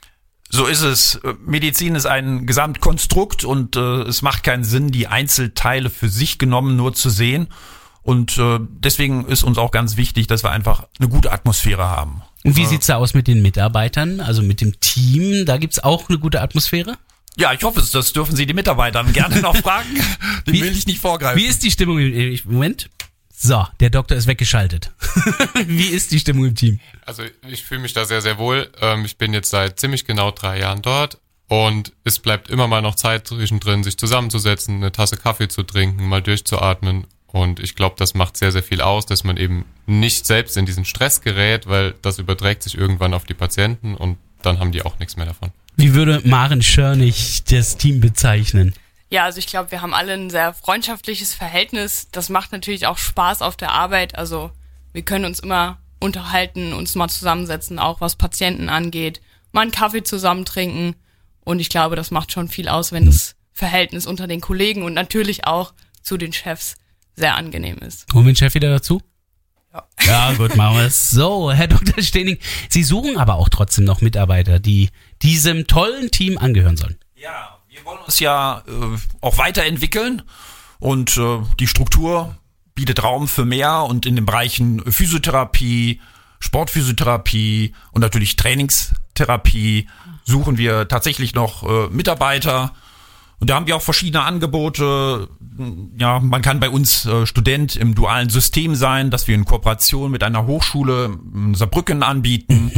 So 0.49 0.65
ist 0.65 0.81
es. 0.81 1.19
Medizin 1.45 1.95
ist 1.95 2.05
ein 2.05 2.45
Gesamtkonstrukt 2.45 3.43
und 3.43 3.75
äh, 3.75 4.01
es 4.03 4.21
macht 4.21 4.43
keinen 4.43 4.63
Sinn, 4.63 4.91
die 4.91 5.07
Einzelteile 5.07 5.89
für 5.89 6.09
sich 6.09 6.37
genommen 6.37 6.75
nur 6.75 6.93
zu 6.93 7.09
sehen. 7.09 7.47
Und 8.03 8.37
äh, 8.37 8.59
deswegen 8.61 9.25
ist 9.25 9.43
uns 9.43 9.57
auch 9.57 9.71
ganz 9.71 9.97
wichtig, 9.97 10.27
dass 10.27 10.43
wir 10.43 10.51
einfach 10.51 10.87
eine 10.99 11.09
gute 11.09 11.31
Atmosphäre 11.31 11.89
haben. 11.89 12.21
Und 12.43 12.57
wie 12.57 12.65
sieht's 12.65 12.87
da 12.87 12.97
aus 12.97 13.13
mit 13.13 13.27
den 13.27 13.41
Mitarbeitern, 13.41 14.19
also 14.19 14.41
mit 14.41 14.59
dem 14.61 14.79
Team? 14.81 15.45
Da 15.45 15.57
gibt's 15.57 15.79
auch 15.79 16.09
eine 16.09 16.19
gute 16.19 16.41
Atmosphäre? 16.41 16.97
Ja, 17.35 17.53
ich 17.53 17.63
hoffe 17.63 17.79
es. 17.79 17.91
Das 17.91 18.13
dürfen 18.13 18.35
Sie 18.35 18.45
die 18.45 18.53
Mitarbeiter 18.53 19.03
gerne 19.05 19.39
noch 19.41 19.55
fragen. 19.55 19.87
Die 20.45 20.53
Wie- 20.53 20.61
will 20.61 20.71
ich 20.77 20.85
nicht 20.85 20.99
vorgreifen. 20.99 21.41
Wie 21.41 21.45
ist 21.45 21.63
die 21.63 21.71
Stimmung 21.71 21.99
im 21.99 22.13
im 22.13 22.39
Moment? 22.45 22.89
So, 23.35 23.65
der 23.79 23.89
Doktor 23.89 24.15
ist 24.15 24.27
weggeschaltet. 24.27 24.91
wie 25.67 25.87
ist 25.87 26.11
die 26.11 26.19
Stimmung 26.19 26.45
im 26.45 26.55
Team? 26.55 26.79
Also 27.05 27.23
ich 27.47 27.63
fühle 27.63 27.81
mich 27.81 27.93
da 27.93 28.05
sehr, 28.05 28.21
sehr 28.21 28.37
wohl. 28.37 28.69
Ähm, 28.79 29.03
ich 29.05 29.17
bin 29.17 29.33
jetzt 29.33 29.49
seit 29.49 29.79
ziemlich 29.79 30.05
genau 30.05 30.31
drei 30.31 30.59
Jahren 30.59 30.81
dort 30.81 31.17
und 31.47 31.91
es 32.03 32.19
bleibt 32.19 32.49
immer 32.49 32.67
mal 32.67 32.81
noch 32.81 32.95
Zeit 32.95 33.27
zwischendrin, 33.27 33.83
sich 33.83 33.97
zusammenzusetzen, 33.97 34.75
eine 34.77 34.91
Tasse 34.91 35.17
Kaffee 35.17 35.47
zu 35.49 35.63
trinken, 35.63 36.07
mal 36.07 36.21
durchzuatmen. 36.21 37.05
Und 37.33 37.59
ich 37.59 37.75
glaube, 37.75 37.95
das 37.97 38.13
macht 38.13 38.37
sehr, 38.37 38.51
sehr 38.51 38.61
viel 38.61 38.79
aus, 38.79 39.07
dass 39.07 39.23
man 39.23 39.37
eben 39.37 39.65
nicht 39.87 40.27
selbst 40.27 40.55
in 40.55 40.67
diesen 40.67 40.85
Stress 40.85 41.21
gerät, 41.21 41.67
weil 41.67 41.95
das 42.03 42.19
überträgt 42.19 42.61
sich 42.61 42.77
irgendwann 42.77 43.15
auf 43.15 43.25
die 43.25 43.33
Patienten 43.33 43.95
und 43.95 44.19
dann 44.43 44.59
haben 44.59 44.71
die 44.71 44.83
auch 44.83 44.99
nichts 44.99 45.17
mehr 45.17 45.25
davon. 45.25 45.51
Wie 45.75 45.95
würde 45.95 46.21
Maren 46.25 46.61
Schörnig 46.61 47.43
das 47.45 47.77
Team 47.77 47.99
bezeichnen? 47.99 48.75
Ja, 49.09 49.23
also 49.23 49.39
ich 49.39 49.47
glaube, 49.47 49.71
wir 49.71 49.81
haben 49.81 49.95
alle 49.95 50.13
ein 50.13 50.29
sehr 50.29 50.53
freundschaftliches 50.53 51.33
Verhältnis. 51.33 52.07
Das 52.11 52.29
macht 52.29 52.51
natürlich 52.51 52.85
auch 52.85 52.99
Spaß 52.99 53.41
auf 53.41 53.57
der 53.57 53.71
Arbeit. 53.71 54.15
Also 54.15 54.51
wir 54.91 55.01
können 55.01 55.25
uns 55.25 55.39
immer 55.39 55.79
unterhalten, 55.99 56.71
uns 56.71 56.93
mal 56.93 57.07
zusammensetzen, 57.07 57.79
auch 57.79 57.99
was 57.99 58.15
Patienten 58.15 58.69
angeht, 58.69 59.21
mal 59.51 59.61
einen 59.61 59.71
Kaffee 59.71 60.03
zusammen 60.03 60.45
trinken. 60.45 60.95
Und 61.43 61.59
ich 61.59 61.69
glaube, 61.69 61.95
das 61.95 62.11
macht 62.11 62.31
schon 62.31 62.47
viel 62.47 62.67
aus, 62.67 62.91
wenn 62.91 63.07
das 63.07 63.35
Verhältnis 63.53 64.05
unter 64.05 64.27
den 64.27 64.39
Kollegen 64.39 64.83
und 64.83 64.93
natürlich 64.93 65.47
auch 65.47 65.73
zu 66.03 66.17
den 66.17 66.31
Chefs 66.31 66.75
sehr 67.15 67.35
angenehm 67.35 67.77
ist. 67.77 68.05
Holen 68.13 68.25
wir 68.25 68.33
den 68.33 68.37
Chef 68.37 68.53
wieder 68.53 68.69
dazu? 68.69 69.01
Ja. 69.73 69.83
Ja, 70.05 70.33
gut, 70.33 70.55
machen 70.55 70.77
wir 70.77 70.85
es. 70.85 71.11
So, 71.11 71.51
Herr 71.51 71.67
Dr. 71.67 72.03
Stening, 72.03 72.37
Sie 72.69 72.83
suchen 72.83 73.17
aber 73.17 73.35
auch 73.35 73.49
trotzdem 73.49 73.85
noch 73.85 74.01
Mitarbeiter, 74.01 74.59
die 74.59 74.89
diesem 75.21 75.67
tollen 75.67 76.11
Team 76.11 76.37
angehören 76.37 76.77
sollen. 76.77 76.97
Ja, 77.15 77.57
wir 77.69 77.83
wollen 77.85 78.01
uns 78.05 78.19
ja 78.19 78.63
äh, 78.67 78.97
auch 79.21 79.37
weiterentwickeln 79.37 80.21
und 80.79 81.17
äh, 81.17 81.39
die 81.59 81.67
Struktur 81.67 82.35
bietet 82.75 83.03
Raum 83.03 83.27
für 83.27 83.45
mehr 83.45 83.83
und 83.83 84.05
in 84.05 84.15
den 84.15 84.25
Bereichen 84.25 84.83
Physiotherapie, 84.91 86.01
Sportphysiotherapie 86.39 87.73
und 87.91 88.01
natürlich 88.01 88.35
Trainingstherapie 88.35 89.87
suchen 90.25 90.57
wir 90.57 90.87
tatsächlich 90.87 91.33
noch 91.33 91.63
äh, 91.63 91.87
Mitarbeiter. 91.89 92.73
Und 93.43 93.49
da 93.49 93.55
haben 93.55 93.67
wir 93.67 93.75
auch 93.75 93.81
verschiedene 93.81 94.23
Angebote. 94.23 95.27
Ja, 95.97 96.21
man 96.21 96.41
kann 96.41 96.61
bei 96.61 96.69
uns 96.69 97.05
äh, 97.05 97.25
Student 97.25 97.75
im 97.75 97.93
dualen 97.93 98.29
System 98.29 98.73
sein, 98.73 99.09
dass 99.09 99.27
wir 99.27 99.35
in 99.35 99.43
Kooperation 99.43 100.11
mit 100.11 100.23
einer 100.23 100.47
Hochschule 100.47 101.17
in 101.35 101.53
Saarbrücken 101.53 102.03
anbieten. 102.03 102.71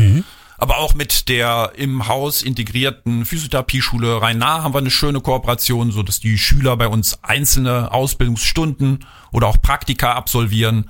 Aber 0.58 0.80
auch 0.80 0.96
mit 0.96 1.30
der 1.30 1.74
im 1.76 2.08
Haus 2.08 2.42
integrierten 2.42 3.26
Physiotherapieschule 3.26 4.24
Rhein-Nahe 4.24 4.64
haben 4.64 4.74
wir 4.74 4.80
eine 4.80 4.90
schöne 4.90 5.22
Kooperation, 5.22 5.92
so 5.92 6.02
dass 6.02 6.20
die 6.20 6.40
Schüler 6.40 6.76
bei 6.78 6.88
uns 6.88 7.24
einzelne 7.24 7.92
Ausbildungsstunden 7.92 9.06
oder 9.32 9.46
auch 9.46 9.62
Praktika 9.62 10.14
absolvieren. 10.14 10.90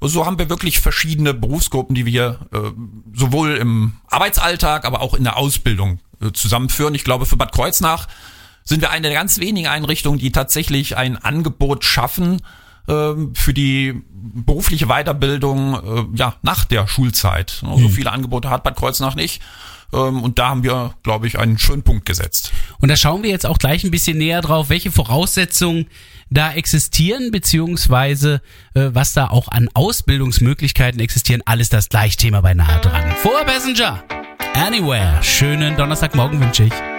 Und 0.00 0.08
so 0.08 0.26
haben 0.26 0.40
wir 0.40 0.50
wirklich 0.50 0.80
verschiedene 0.80 1.32
Berufsgruppen, 1.32 1.94
die 1.94 2.06
wir 2.06 2.40
äh, 2.52 2.58
sowohl 3.14 3.52
im 3.52 3.92
Arbeitsalltag, 4.08 4.84
aber 4.84 5.00
auch 5.00 5.14
in 5.14 5.22
der 5.22 5.36
Ausbildung 5.36 6.00
äh, 6.20 6.32
zusammenführen. 6.32 6.96
Ich 6.96 7.04
glaube, 7.04 7.24
für 7.24 7.36
Bad 7.36 7.52
Kreuznach 7.52 8.08
sind 8.64 8.80
wir 8.80 8.90
eine 8.90 9.08
der 9.08 9.16
ganz 9.16 9.38
wenigen 9.40 9.68
Einrichtungen, 9.68 10.18
die 10.18 10.32
tatsächlich 10.32 10.96
ein 10.96 11.16
Angebot 11.16 11.84
schaffen 11.84 12.42
ähm, 12.88 13.34
für 13.34 13.54
die 13.54 14.02
berufliche 14.10 14.86
Weiterbildung 14.86 15.74
äh, 15.74 16.18
ja 16.18 16.34
nach 16.42 16.64
der 16.64 16.86
Schulzeit. 16.86 17.62
So 17.62 17.88
viele 17.88 18.12
Angebote 18.12 18.50
hat 18.50 18.62
Bad 18.64 18.76
Kreuznach 18.76 19.14
nicht. 19.14 19.42
Ähm, 19.92 20.22
und 20.22 20.38
da 20.38 20.48
haben 20.48 20.62
wir, 20.62 20.94
glaube 21.02 21.26
ich, 21.26 21.38
einen 21.38 21.58
schönen 21.58 21.82
Punkt 21.82 22.06
gesetzt. 22.06 22.52
Und 22.80 22.88
da 22.88 22.96
schauen 22.96 23.22
wir 23.22 23.30
jetzt 23.30 23.46
auch 23.46 23.58
gleich 23.58 23.84
ein 23.84 23.90
bisschen 23.90 24.18
näher 24.18 24.40
drauf, 24.40 24.68
welche 24.68 24.90
Voraussetzungen 24.90 25.86
da 26.30 26.52
existieren, 26.52 27.30
beziehungsweise 27.30 28.40
äh, 28.74 28.88
was 28.92 29.12
da 29.12 29.28
auch 29.28 29.48
an 29.48 29.68
Ausbildungsmöglichkeiten 29.74 31.00
existieren. 31.00 31.42
Alles 31.44 31.68
das 31.68 31.88
Gleichthema 31.88 32.40
bei 32.40 32.54
Nahe 32.54 32.80
dran. 32.80 33.12
Vor 33.22 33.44
Passenger, 33.44 34.02
Anywhere. 34.54 35.22
Schönen 35.22 35.76
Donnerstagmorgen 35.76 36.40
wünsche 36.40 36.64
ich. 36.64 36.91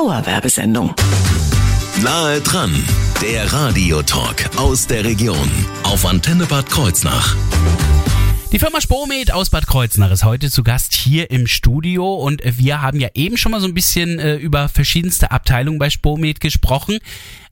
Dauerwerbesendung. 0.00 0.94
Nahe 2.02 2.40
dran, 2.40 2.72
der 3.20 3.52
Radiotalk 3.52 4.56
aus 4.56 4.86
der 4.86 5.04
Region 5.04 5.50
auf 5.82 6.06
Antenne 6.06 6.46
Bad 6.46 6.70
Kreuznach. 6.70 7.36
Die 8.50 8.58
Firma 8.58 8.80
Spomed 8.80 9.30
aus 9.30 9.50
Bad 9.50 9.66
Kreuznach 9.66 10.10
ist 10.10 10.24
heute 10.24 10.50
zu 10.50 10.62
Gast 10.62 10.94
hier 10.94 11.30
im 11.30 11.46
Studio 11.46 12.14
und 12.14 12.40
wir 12.42 12.80
haben 12.80 12.98
ja 12.98 13.08
eben 13.12 13.36
schon 13.36 13.52
mal 13.52 13.60
so 13.60 13.66
ein 13.66 13.74
bisschen 13.74 14.18
äh, 14.18 14.36
über 14.36 14.70
verschiedenste 14.70 15.32
Abteilungen 15.32 15.78
bei 15.78 15.90
Spomed 15.90 16.40
gesprochen. 16.40 17.00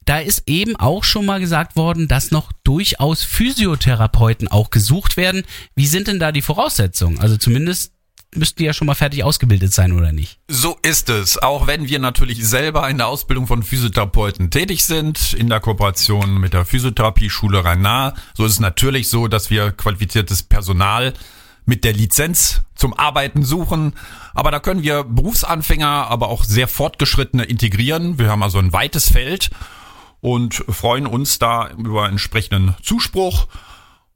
Da 0.06 0.18
ist 0.18 0.44
eben 0.46 0.74
auch 0.76 1.04
schon 1.04 1.26
mal 1.26 1.40
gesagt 1.40 1.76
worden, 1.76 2.08
dass 2.08 2.30
noch 2.30 2.50
durchaus 2.64 3.24
Physiotherapeuten 3.24 4.48
auch 4.48 4.70
gesucht 4.70 5.18
werden. 5.18 5.42
Wie 5.74 5.86
sind 5.86 6.08
denn 6.08 6.18
da 6.18 6.32
die 6.32 6.40
Voraussetzungen? 6.40 7.18
Also 7.18 7.36
zumindest 7.36 7.92
müssten 8.34 8.58
die 8.58 8.64
ja 8.64 8.72
schon 8.72 8.86
mal 8.86 8.94
fertig 8.94 9.24
ausgebildet 9.24 9.72
sein, 9.72 9.92
oder 9.92 10.12
nicht? 10.12 10.38
So 10.48 10.76
ist 10.82 11.08
es. 11.08 11.38
Auch 11.38 11.66
wenn 11.66 11.88
wir 11.88 11.98
natürlich 11.98 12.46
selber 12.46 12.88
in 12.88 12.98
der 12.98 13.08
Ausbildung 13.08 13.46
von 13.46 13.62
Physiotherapeuten 13.62 14.50
tätig 14.50 14.84
sind, 14.84 15.32
in 15.32 15.48
der 15.48 15.60
Kooperation 15.60 16.38
mit 16.38 16.52
der 16.52 16.64
Physiotherapieschule 16.64 17.64
Rhein-Nahe, 17.64 18.14
so 18.34 18.44
ist 18.44 18.52
es 18.52 18.60
natürlich 18.60 19.08
so, 19.08 19.28
dass 19.28 19.50
wir 19.50 19.72
qualifiziertes 19.72 20.42
Personal 20.42 21.14
mit 21.64 21.84
der 21.84 21.92
Lizenz 21.92 22.62
zum 22.74 22.94
Arbeiten 22.94 23.44
suchen. 23.44 23.92
Aber 24.34 24.50
da 24.50 24.58
können 24.58 24.82
wir 24.82 25.04
Berufsanfänger, 25.04 25.86
aber 25.86 26.28
auch 26.28 26.44
sehr 26.44 26.66
fortgeschrittene 26.66 27.44
integrieren. 27.44 28.18
Wir 28.18 28.30
haben 28.30 28.42
also 28.42 28.58
ein 28.58 28.72
weites 28.72 29.10
Feld 29.10 29.50
und 30.20 30.64
freuen 30.68 31.06
uns 31.06 31.38
da 31.38 31.70
über 31.70 32.08
entsprechenden 32.08 32.74
Zuspruch. 32.82 33.46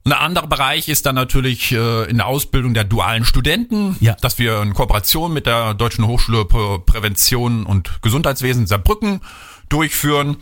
Ein 0.05 0.11
anderer 0.13 0.47
Bereich 0.47 0.89
ist 0.89 1.05
dann 1.05 1.15
natürlich 1.15 1.71
äh, 1.71 2.09
in 2.09 2.17
der 2.17 2.27
Ausbildung 2.27 2.73
der 2.73 2.83
dualen 2.83 3.23
Studenten, 3.23 3.95
Ja. 4.01 4.15
dass 4.19 4.37
wir 4.37 4.61
in 4.61 4.73
Kooperation 4.73 5.31
mit 5.31 5.45
der 5.45 5.73
Deutschen 5.75 6.05
Hochschule 6.05 6.45
für 6.49 6.79
Prävention 6.79 7.65
und 7.65 8.01
Gesundheitswesen 8.01 8.67
Saarbrücken 8.67 9.21
durchführen. 9.69 10.37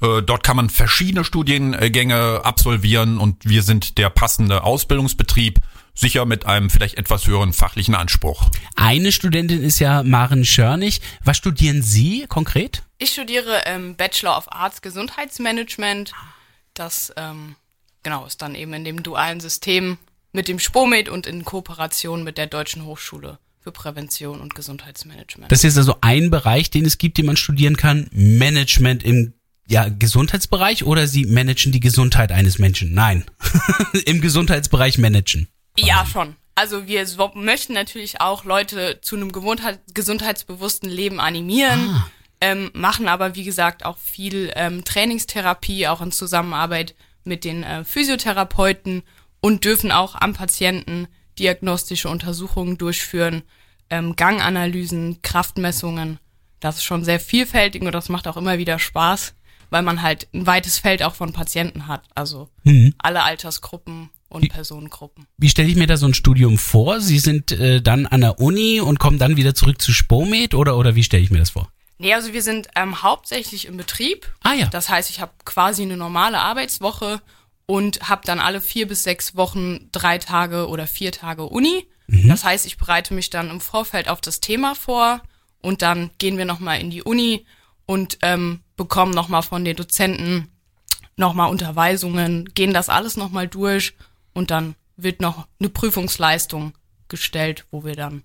Äh, 0.00 0.22
dort 0.22 0.42
kann 0.42 0.56
man 0.56 0.70
verschiedene 0.70 1.22
Studiengänge 1.24 2.40
absolvieren 2.44 3.18
und 3.18 3.44
wir 3.46 3.62
sind 3.62 3.98
der 3.98 4.08
passende 4.08 4.64
Ausbildungsbetrieb, 4.64 5.60
sicher 5.94 6.24
mit 6.24 6.46
einem 6.46 6.70
vielleicht 6.70 6.96
etwas 6.96 7.26
höheren 7.26 7.52
fachlichen 7.52 7.94
Anspruch. 7.94 8.48
Eine 8.74 9.12
Studentin 9.12 9.62
ist 9.62 9.80
ja 9.80 10.02
Maren 10.02 10.46
Schörnig. 10.46 11.02
Was 11.22 11.36
studieren 11.36 11.82
Sie 11.82 12.24
konkret? 12.26 12.82
Ich 12.98 13.10
studiere 13.12 13.64
ähm, 13.66 13.96
Bachelor 13.96 14.36
of 14.38 14.50
Arts 14.50 14.80
Gesundheitsmanagement. 14.80 16.12
Das 16.72 17.12
ähm, 17.16 17.54
genau 18.04 18.24
ist 18.26 18.40
dann 18.42 18.54
eben 18.54 18.72
in 18.74 18.84
dem 18.84 19.02
dualen 19.02 19.40
System 19.40 19.98
mit 20.32 20.46
dem 20.46 20.60
Spomed 20.60 21.08
und 21.08 21.26
in 21.26 21.44
Kooperation 21.44 22.22
mit 22.22 22.38
der 22.38 22.46
Deutschen 22.46 22.84
Hochschule 22.84 23.38
für 23.60 23.72
Prävention 23.72 24.40
und 24.40 24.54
Gesundheitsmanagement. 24.54 25.50
Das 25.50 25.64
ist 25.64 25.76
also 25.76 25.96
ein 26.02 26.30
Bereich, 26.30 26.70
den 26.70 26.84
es 26.84 26.98
gibt, 26.98 27.18
den 27.18 27.26
man 27.26 27.36
studieren 27.36 27.76
kann. 27.76 28.08
Management 28.12 29.02
im 29.02 29.32
ja, 29.66 29.88
Gesundheitsbereich 29.88 30.84
oder 30.84 31.06
Sie 31.06 31.24
managen 31.24 31.72
die 31.72 31.80
Gesundheit 31.80 32.30
eines 32.30 32.58
Menschen? 32.58 32.92
Nein. 32.92 33.24
Im 34.04 34.20
Gesundheitsbereich 34.20 34.98
managen. 34.98 35.48
Ja, 35.78 36.04
schon. 36.04 36.36
Also 36.54 36.86
wir 36.86 37.06
möchten 37.34 37.72
natürlich 37.72 38.20
auch 38.20 38.44
Leute 38.44 39.00
zu 39.00 39.16
einem 39.16 39.32
gesundheitsbewussten 39.32 40.88
Leben 40.88 41.18
animieren, 41.18 42.02
ähm, 42.40 42.70
machen 42.74 43.08
aber 43.08 43.34
wie 43.34 43.42
gesagt 43.42 43.84
auch 43.84 43.98
viel 43.98 44.52
ähm, 44.54 44.84
Trainingstherapie, 44.84 45.88
auch 45.88 46.00
in 46.00 46.12
Zusammenarbeit 46.12 46.94
mit 47.24 47.44
den 47.44 47.62
äh, 47.62 47.84
Physiotherapeuten 47.84 49.02
und 49.40 49.64
dürfen 49.64 49.92
auch 49.92 50.14
am 50.14 50.34
Patienten 50.34 51.08
diagnostische 51.38 52.08
Untersuchungen 52.08 52.78
durchführen, 52.78 53.42
ähm, 53.90 54.16
Ganganalysen, 54.16 55.20
Kraftmessungen. 55.22 56.18
Das 56.60 56.76
ist 56.76 56.84
schon 56.84 57.04
sehr 57.04 57.20
vielfältig 57.20 57.82
und 57.82 57.92
das 57.92 58.08
macht 58.08 58.26
auch 58.26 58.36
immer 58.36 58.58
wieder 58.58 58.78
Spaß, 58.78 59.34
weil 59.70 59.82
man 59.82 60.02
halt 60.02 60.28
ein 60.32 60.46
weites 60.46 60.78
Feld 60.78 61.02
auch 61.02 61.14
von 61.14 61.32
Patienten 61.32 61.88
hat. 61.88 62.04
Also 62.14 62.48
alle 62.98 63.22
Altersgruppen 63.22 64.10
und 64.28 64.48
Personengruppen. 64.48 65.26
Wie 65.36 65.48
stelle 65.48 65.68
ich 65.68 65.76
mir 65.76 65.86
da 65.86 65.96
so 65.96 66.06
ein 66.06 66.14
Studium 66.14 66.58
vor? 66.58 67.00
Sie 67.00 67.18
sind 67.18 67.52
äh, 67.52 67.80
dann 67.82 68.06
an 68.06 68.20
der 68.20 68.40
Uni 68.40 68.80
und 68.80 68.98
kommen 68.98 69.18
dann 69.18 69.36
wieder 69.36 69.54
zurück 69.54 69.80
zu 69.80 69.92
Spomed 69.92 70.54
oder, 70.54 70.76
oder 70.76 70.94
wie 70.94 71.04
stelle 71.04 71.22
ich 71.22 71.30
mir 71.30 71.38
das 71.38 71.50
vor? 71.50 71.68
Nee, 72.04 72.12
also 72.12 72.34
wir 72.34 72.42
sind 72.42 72.68
ähm, 72.76 73.02
hauptsächlich 73.02 73.64
im 73.64 73.78
Betrieb. 73.78 74.30
Ah 74.42 74.52
ja. 74.52 74.66
Das 74.66 74.90
heißt, 74.90 75.08
ich 75.08 75.22
habe 75.22 75.32
quasi 75.46 75.80
eine 75.80 75.96
normale 75.96 76.38
Arbeitswoche 76.38 77.22
und 77.64 78.10
habe 78.10 78.20
dann 78.26 78.40
alle 78.40 78.60
vier 78.60 78.86
bis 78.86 79.04
sechs 79.04 79.36
Wochen 79.36 79.88
drei 79.90 80.18
Tage 80.18 80.68
oder 80.68 80.86
vier 80.86 81.12
Tage 81.12 81.44
Uni. 81.44 81.88
Das 82.06 82.44
heißt, 82.44 82.66
ich 82.66 82.76
bereite 82.76 83.14
mich 83.14 83.30
dann 83.30 83.48
im 83.48 83.62
Vorfeld 83.62 84.10
auf 84.10 84.20
das 84.20 84.40
Thema 84.40 84.74
vor 84.74 85.22
und 85.62 85.80
dann 85.80 86.10
gehen 86.18 86.36
wir 86.36 86.44
nochmal 86.44 86.78
in 86.78 86.90
die 86.90 87.02
Uni 87.02 87.46
und 87.86 88.18
ähm, 88.20 88.60
bekommen 88.76 89.14
nochmal 89.14 89.42
von 89.42 89.64
den 89.64 89.74
Dozenten 89.74 90.52
nochmal 91.16 91.48
Unterweisungen, 91.48 92.44
gehen 92.52 92.74
das 92.74 92.90
alles 92.90 93.16
nochmal 93.16 93.48
durch 93.48 93.94
und 94.34 94.50
dann 94.50 94.74
wird 94.98 95.22
noch 95.22 95.46
eine 95.58 95.70
Prüfungsleistung 95.70 96.74
gestellt, 97.08 97.64
wo 97.70 97.82
wir 97.82 97.96
dann 97.96 98.24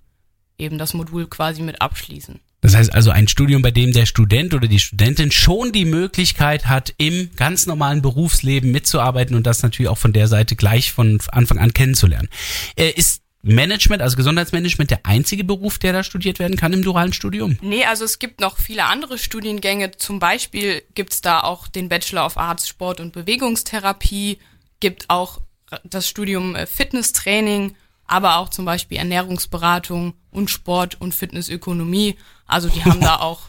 eben 0.58 0.76
das 0.76 0.92
Modul 0.92 1.26
quasi 1.28 1.62
mit 1.62 1.80
abschließen. 1.80 2.40
Das 2.60 2.76
heißt 2.76 2.92
also 2.92 3.10
ein 3.10 3.28
Studium, 3.28 3.62
bei 3.62 3.70
dem 3.70 3.92
der 3.92 4.06
Student 4.06 4.54
oder 4.54 4.68
die 4.68 4.78
Studentin 4.78 5.30
schon 5.30 5.72
die 5.72 5.84
Möglichkeit 5.84 6.66
hat, 6.66 6.94
im 6.98 7.30
ganz 7.36 7.66
normalen 7.66 8.02
Berufsleben 8.02 8.70
mitzuarbeiten 8.70 9.34
und 9.34 9.46
das 9.46 9.62
natürlich 9.62 9.88
auch 9.88 9.98
von 9.98 10.12
der 10.12 10.28
Seite 10.28 10.56
gleich 10.56 10.92
von 10.92 11.18
Anfang 11.32 11.58
an 11.58 11.72
kennenzulernen. 11.72 12.28
Äh, 12.76 12.90
ist 12.90 13.22
Management, 13.42 14.02
also 14.02 14.16
Gesundheitsmanagement, 14.16 14.90
der 14.90 15.00
einzige 15.04 15.44
Beruf, 15.44 15.78
der 15.78 15.94
da 15.94 16.04
studiert 16.04 16.38
werden 16.38 16.58
kann 16.58 16.74
im 16.74 16.82
dualen 16.82 17.14
Studium? 17.14 17.56
Nee, 17.62 17.84
also 17.86 18.04
es 18.04 18.18
gibt 18.18 18.40
noch 18.40 18.58
viele 18.58 18.84
andere 18.84 19.16
Studiengänge. 19.16 19.92
Zum 19.92 20.18
Beispiel 20.18 20.82
gibt's 20.94 21.22
da 21.22 21.40
auch 21.40 21.66
den 21.66 21.88
Bachelor 21.88 22.26
of 22.26 22.36
Arts, 22.36 22.68
Sport 22.68 23.00
und 23.00 23.12
Bewegungstherapie, 23.12 24.38
gibt 24.80 25.08
auch 25.08 25.40
das 25.84 26.08
Studium 26.08 26.54
äh, 26.54 26.66
Fitnesstraining, 26.66 27.76
aber 28.06 28.38
auch 28.38 28.50
zum 28.50 28.64
Beispiel 28.64 28.98
Ernährungsberatung 28.98 30.14
und 30.30 30.50
Sport 30.50 31.00
und 31.00 31.14
Fitnessökonomie. 31.14 32.16
Also 32.50 32.68
die 32.68 32.84
haben 32.84 33.00
da 33.00 33.16
auch 33.16 33.40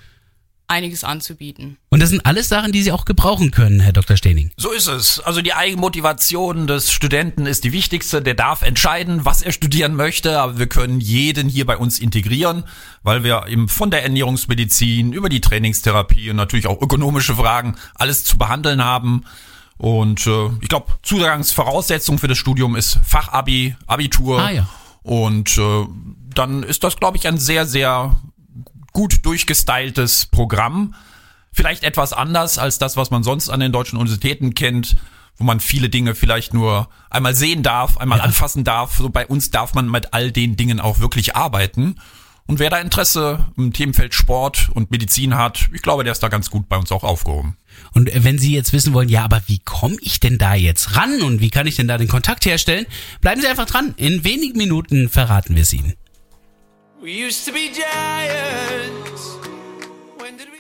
einiges 0.72 1.04
anzubieten. 1.04 1.78
Und 1.90 2.02
das 2.02 2.10
sind 2.10 2.26
alles 2.26 2.48
Sachen, 2.48 2.72
die 2.72 2.82
Sie 2.82 2.94
auch 2.94 3.04
gebrauchen 3.04 3.52
können, 3.52 3.82
Herr 3.82 3.92
Dr. 3.92 4.16
Stening. 4.16 4.52
So 4.56 4.72
ist 4.72 4.88
es. 4.88 5.20
Also 5.20 5.42
die 5.42 5.54
Eigenmotivation 5.54 6.66
des 6.66 6.92
Studenten 6.92 7.46
ist 7.46 7.66
die 7.66 7.74
wichtigste. 7.74 8.22
Der 8.22 8.36
darf 8.36 8.62
entscheiden, 8.62 9.26
was 9.26 9.42
er 9.42 9.52
studieren 9.52 9.96
möchte, 9.96 10.40
aber 10.40 10.58
wir 10.58 10.68
können 10.68 11.02
jeden 11.02 11.50
hier 11.50 11.66
bei 11.66 11.78
uns 11.78 12.00
integrieren, 12.00 12.64
weil 13.04 13.24
wir 13.24 13.48
eben 13.48 13.68
von 13.68 13.92
der 13.92 14.04
Ernährungsmedizin 14.04 15.12
über 15.12 15.28
die 15.28 15.42
Trainingstherapie 15.42 16.30
und 16.30 16.38
natürlich 16.38 16.68
auch 16.68 16.82
ökonomische 16.82 17.36
Fragen 17.36 17.76
alles 17.96 18.24
zu 18.24 18.38
behandeln 18.38 18.82
haben. 18.84 19.26
Und 19.78 20.26
äh, 20.26 20.50
ich 20.62 20.70
glaube, 20.70 20.94
Zugangsvoraussetzung 21.04 22.18
für 22.18 22.30
das 22.30 22.38
Studium 22.38 22.78
ist 22.78 23.00
Fachabi, 23.04 23.76
Abitur. 23.88 24.40
Ah, 24.40 24.52
ja. 24.52 24.70
Und 25.04 25.58
äh, 25.58 25.86
dann 26.34 26.64
ist 26.64 26.84
das, 26.84 26.96
glaube 26.98 27.18
ich, 27.18 27.28
ein 27.28 27.38
sehr, 27.38 27.66
sehr 27.66 28.16
gut 28.92 29.26
durchgestyltes 29.26 30.28
Programm. 30.28 30.96
Vielleicht 31.54 31.84
etwas 31.84 32.14
anders 32.14 32.58
als 32.58 32.78
das, 32.80 32.96
was 32.98 33.12
man 33.12 33.24
sonst 33.24 33.50
an 33.50 33.60
den 33.60 33.72
deutschen 33.72 33.98
Universitäten 33.98 34.54
kennt, 34.54 34.96
wo 35.38 35.44
man 35.44 35.60
viele 35.60 35.90
Dinge 35.90 36.16
vielleicht 36.16 36.54
nur 36.54 36.88
einmal 37.10 37.36
sehen 37.36 37.64
darf, 37.64 37.98
einmal 37.98 38.20
Ja. 38.20 38.24
anfassen 38.26 38.64
darf. 38.64 38.98
So 38.98 39.10
bei 39.10 39.26
uns 39.28 39.52
darf 39.52 39.74
man 39.74 39.90
mit 39.90 40.14
all 40.14 40.32
den 40.32 40.56
Dingen 40.56 40.80
auch 40.80 41.00
wirklich 41.00 41.36
arbeiten. 41.36 41.96
Und 42.48 42.60
wer 42.60 42.70
da 42.70 42.80
Interesse 42.80 43.46
im 43.56 43.72
Themenfeld 43.72 44.14
Sport 44.14 44.70
und 44.74 44.92
Medizin 44.92 45.36
hat, 45.36 45.70
ich 45.74 45.82
glaube, 45.82 46.04
der 46.04 46.12
ist 46.12 46.22
da 46.24 46.28
ganz 46.28 46.50
gut 46.50 46.68
bei 46.68 46.78
uns 46.78 46.92
auch 46.92 47.04
aufgehoben. 47.04 47.56
Und 47.94 48.10
wenn 48.14 48.40
Sie 48.40 48.54
jetzt 48.54 48.74
wissen 48.74 48.94
wollen, 48.94 49.10
ja, 49.10 49.24
aber 49.24 49.42
wie 49.48 49.60
komme 49.60 49.96
ich 50.02 50.20
denn 50.20 50.38
da 50.38 50.54
jetzt 50.54 50.96
ran 50.98 51.22
und 51.22 51.40
wie 51.40 51.50
kann 51.50 51.68
ich 51.68 51.76
denn 51.78 51.88
da 51.88 51.98
den 51.98 52.08
Kontakt 52.10 52.46
herstellen, 52.46 52.86
bleiben 53.22 53.42
Sie 53.42 53.48
einfach 53.48 53.68
dran. 53.68 53.94
In 53.96 54.24
wenigen 54.26 54.58
Minuten 54.58 55.08
verraten 55.08 55.56
wir 55.56 55.62
es 55.62 55.72
Ihnen. 55.72 55.94
We 57.04 57.10
used 57.10 57.46
to 57.48 57.52
be 57.52 57.72
giants. 57.74 59.36
When 60.20 60.38
did 60.38 60.50
we 60.52 60.60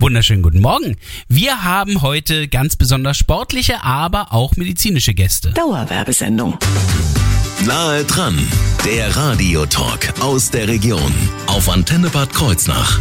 Wunderschönen 0.00 0.42
guten 0.42 0.60
Morgen. 0.60 0.96
Wir 1.28 1.62
haben 1.62 2.02
heute 2.02 2.48
ganz 2.48 2.74
besonders 2.74 3.18
sportliche, 3.18 3.84
aber 3.84 4.32
auch 4.32 4.56
medizinische 4.56 5.14
Gäste. 5.14 5.52
Dauerwerbesendung. 5.52 6.58
Nahe 7.66 8.02
dran, 8.02 8.36
der 8.84 9.14
Radiotalk 9.14 10.14
aus 10.20 10.50
der 10.50 10.66
Region 10.66 11.14
auf 11.46 11.68
Antenne 11.68 12.08
Bad 12.10 12.34
Kreuznach. 12.34 12.98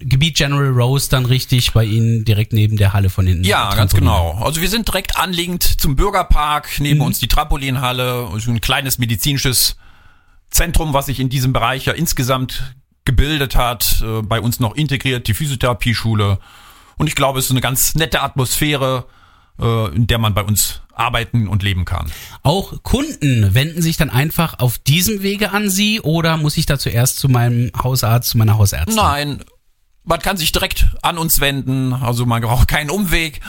Gebiet 0.00 0.36
General 0.36 0.68
Rose 0.68 1.08
dann 1.08 1.24
richtig 1.24 1.72
bei 1.72 1.84
Ihnen 1.84 2.24
direkt 2.24 2.52
neben 2.52 2.76
der 2.76 2.94
Halle 2.94 3.10
von 3.10 3.28
hinten. 3.28 3.44
Ja, 3.44 3.72
ganz 3.74 3.94
genau. 3.94 4.40
Also 4.42 4.60
wir 4.60 4.68
sind 4.68 4.88
direkt 4.88 5.16
anliegend 5.16 5.62
zum 5.62 5.94
Bürgerpark, 5.94 6.68
neben 6.80 7.00
uns 7.00 7.20
die 7.20 7.28
Trampolinhalle, 7.28 8.28
ein 8.46 8.60
kleines 8.60 8.98
medizinisches 8.98 9.76
Zentrum, 10.50 10.94
was 10.94 11.06
sich 11.06 11.20
in 11.20 11.28
diesem 11.28 11.52
Bereich 11.52 11.86
ja 11.86 11.92
insgesamt 11.92 12.74
gebildet 13.08 13.56
hat, 13.56 14.02
äh, 14.02 14.20
bei 14.20 14.38
uns 14.38 14.60
noch 14.60 14.74
integriert, 14.74 15.28
die 15.28 15.34
Physiotherapieschule. 15.34 16.38
Und 16.98 17.06
ich 17.06 17.14
glaube, 17.14 17.38
es 17.38 17.46
ist 17.46 17.52
eine 17.52 17.62
ganz 17.62 17.94
nette 17.94 18.20
Atmosphäre, 18.20 19.06
äh, 19.58 19.94
in 19.96 20.06
der 20.06 20.18
man 20.18 20.34
bei 20.34 20.42
uns 20.42 20.82
arbeiten 20.92 21.48
und 21.48 21.62
leben 21.62 21.86
kann. 21.86 22.12
Auch 22.42 22.82
Kunden 22.82 23.54
wenden 23.54 23.80
sich 23.80 23.96
dann 23.96 24.10
einfach 24.10 24.58
auf 24.58 24.76
diesem 24.76 25.22
Wege 25.22 25.52
an 25.52 25.70
Sie 25.70 26.02
oder 26.02 26.36
muss 26.36 26.58
ich 26.58 26.66
da 26.66 26.78
zuerst 26.78 27.18
zu 27.18 27.30
meinem 27.30 27.70
Hausarzt, 27.82 28.28
zu 28.28 28.36
meiner 28.36 28.58
Hausärztin? 28.58 28.96
Nein, 28.96 29.42
man 30.04 30.20
kann 30.20 30.36
sich 30.36 30.52
direkt 30.52 30.88
an 31.00 31.16
uns 31.16 31.40
wenden, 31.40 31.94
also 31.94 32.26
man 32.26 32.42
braucht 32.42 32.68
keinen 32.68 32.90
Umweg 32.90 33.40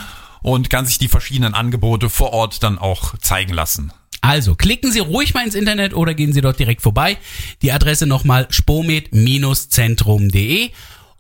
und 0.42 0.70
kann 0.70 0.86
sich 0.86 0.98
die 0.98 1.08
verschiedenen 1.08 1.54
Angebote 1.54 2.10
vor 2.10 2.34
Ort 2.34 2.62
dann 2.64 2.78
auch 2.78 3.18
zeigen 3.18 3.54
lassen. 3.54 3.94
Also 4.22 4.56
klicken 4.56 4.92
Sie 4.92 5.00
ruhig 5.00 5.34
mal 5.34 5.46
ins 5.46 5.56
Internet 5.56 5.94
oder 5.94 6.14
gehen 6.14 6.34
Sie 6.34 6.42
dort 6.42 6.60
direkt 6.60 6.82
vorbei. 6.82 7.16
Die 7.62 7.72
Adresse 7.72 8.06
nochmal 8.06 8.48
spomed-zentrum.de. 8.50 10.72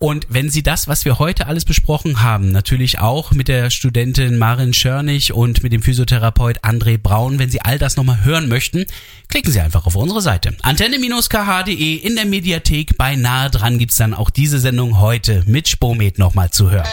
Und 0.01 0.27
wenn 0.29 0.49
Sie 0.49 0.63
das, 0.63 0.87
was 0.87 1.03
wir 1.03 1.19
heute 1.19 1.47
alles 1.47 1.65
besprochen 1.65 2.23
haben, 2.23 2.53
natürlich 2.53 2.99
auch 2.99 3.31
mit 3.31 3.49
der 3.49 3.69
Studentin 3.69 4.37
Marin 4.37 4.73
Schörnig 4.73 5.33
und 5.33 5.61
mit 5.61 5.73
dem 5.73 5.81
Physiotherapeut 5.81 6.63
André 6.63 6.97
Braun, 6.97 7.37
wenn 7.37 7.49
Sie 7.49 7.61
all 7.61 7.77
das 7.77 7.97
nochmal 7.97 8.23
hören 8.23 8.47
möchten, 8.47 8.85
klicken 9.27 9.51
Sie 9.51 9.59
einfach 9.59 9.85
auf 9.85 9.97
unsere 9.97 10.21
Seite. 10.21 10.55
Antenne-kh.de 10.61 11.95
in 11.95 12.15
der 12.15 12.25
Mediathek 12.25 12.97
bei 12.97 13.17
Nahe 13.17 13.49
dran 13.49 13.77
gibt's 13.77 13.97
dann 13.97 14.13
auch 14.13 14.29
diese 14.29 14.59
Sendung 14.59 14.99
heute 14.99 15.43
mit 15.47 15.67
Spomed 15.67 16.17
nochmal 16.17 16.49
zu 16.49 16.71
hören. 16.71 16.87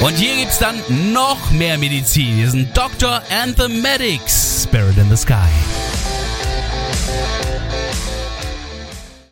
Und 0.00 0.16
hier 0.16 0.36
gibt's 0.36 0.58
dann 0.58 0.82
noch 1.12 1.50
mehr 1.50 1.78
Medizin. 1.78 2.36
Hier 2.36 2.50
sind 2.50 2.76
Doctor 2.76 3.22
and 3.30 3.56
the 3.56 3.68
Medics, 3.68 4.64
Spirit 4.64 4.98
in 4.98 5.08
the 5.08 5.16
Sky. 5.16 5.48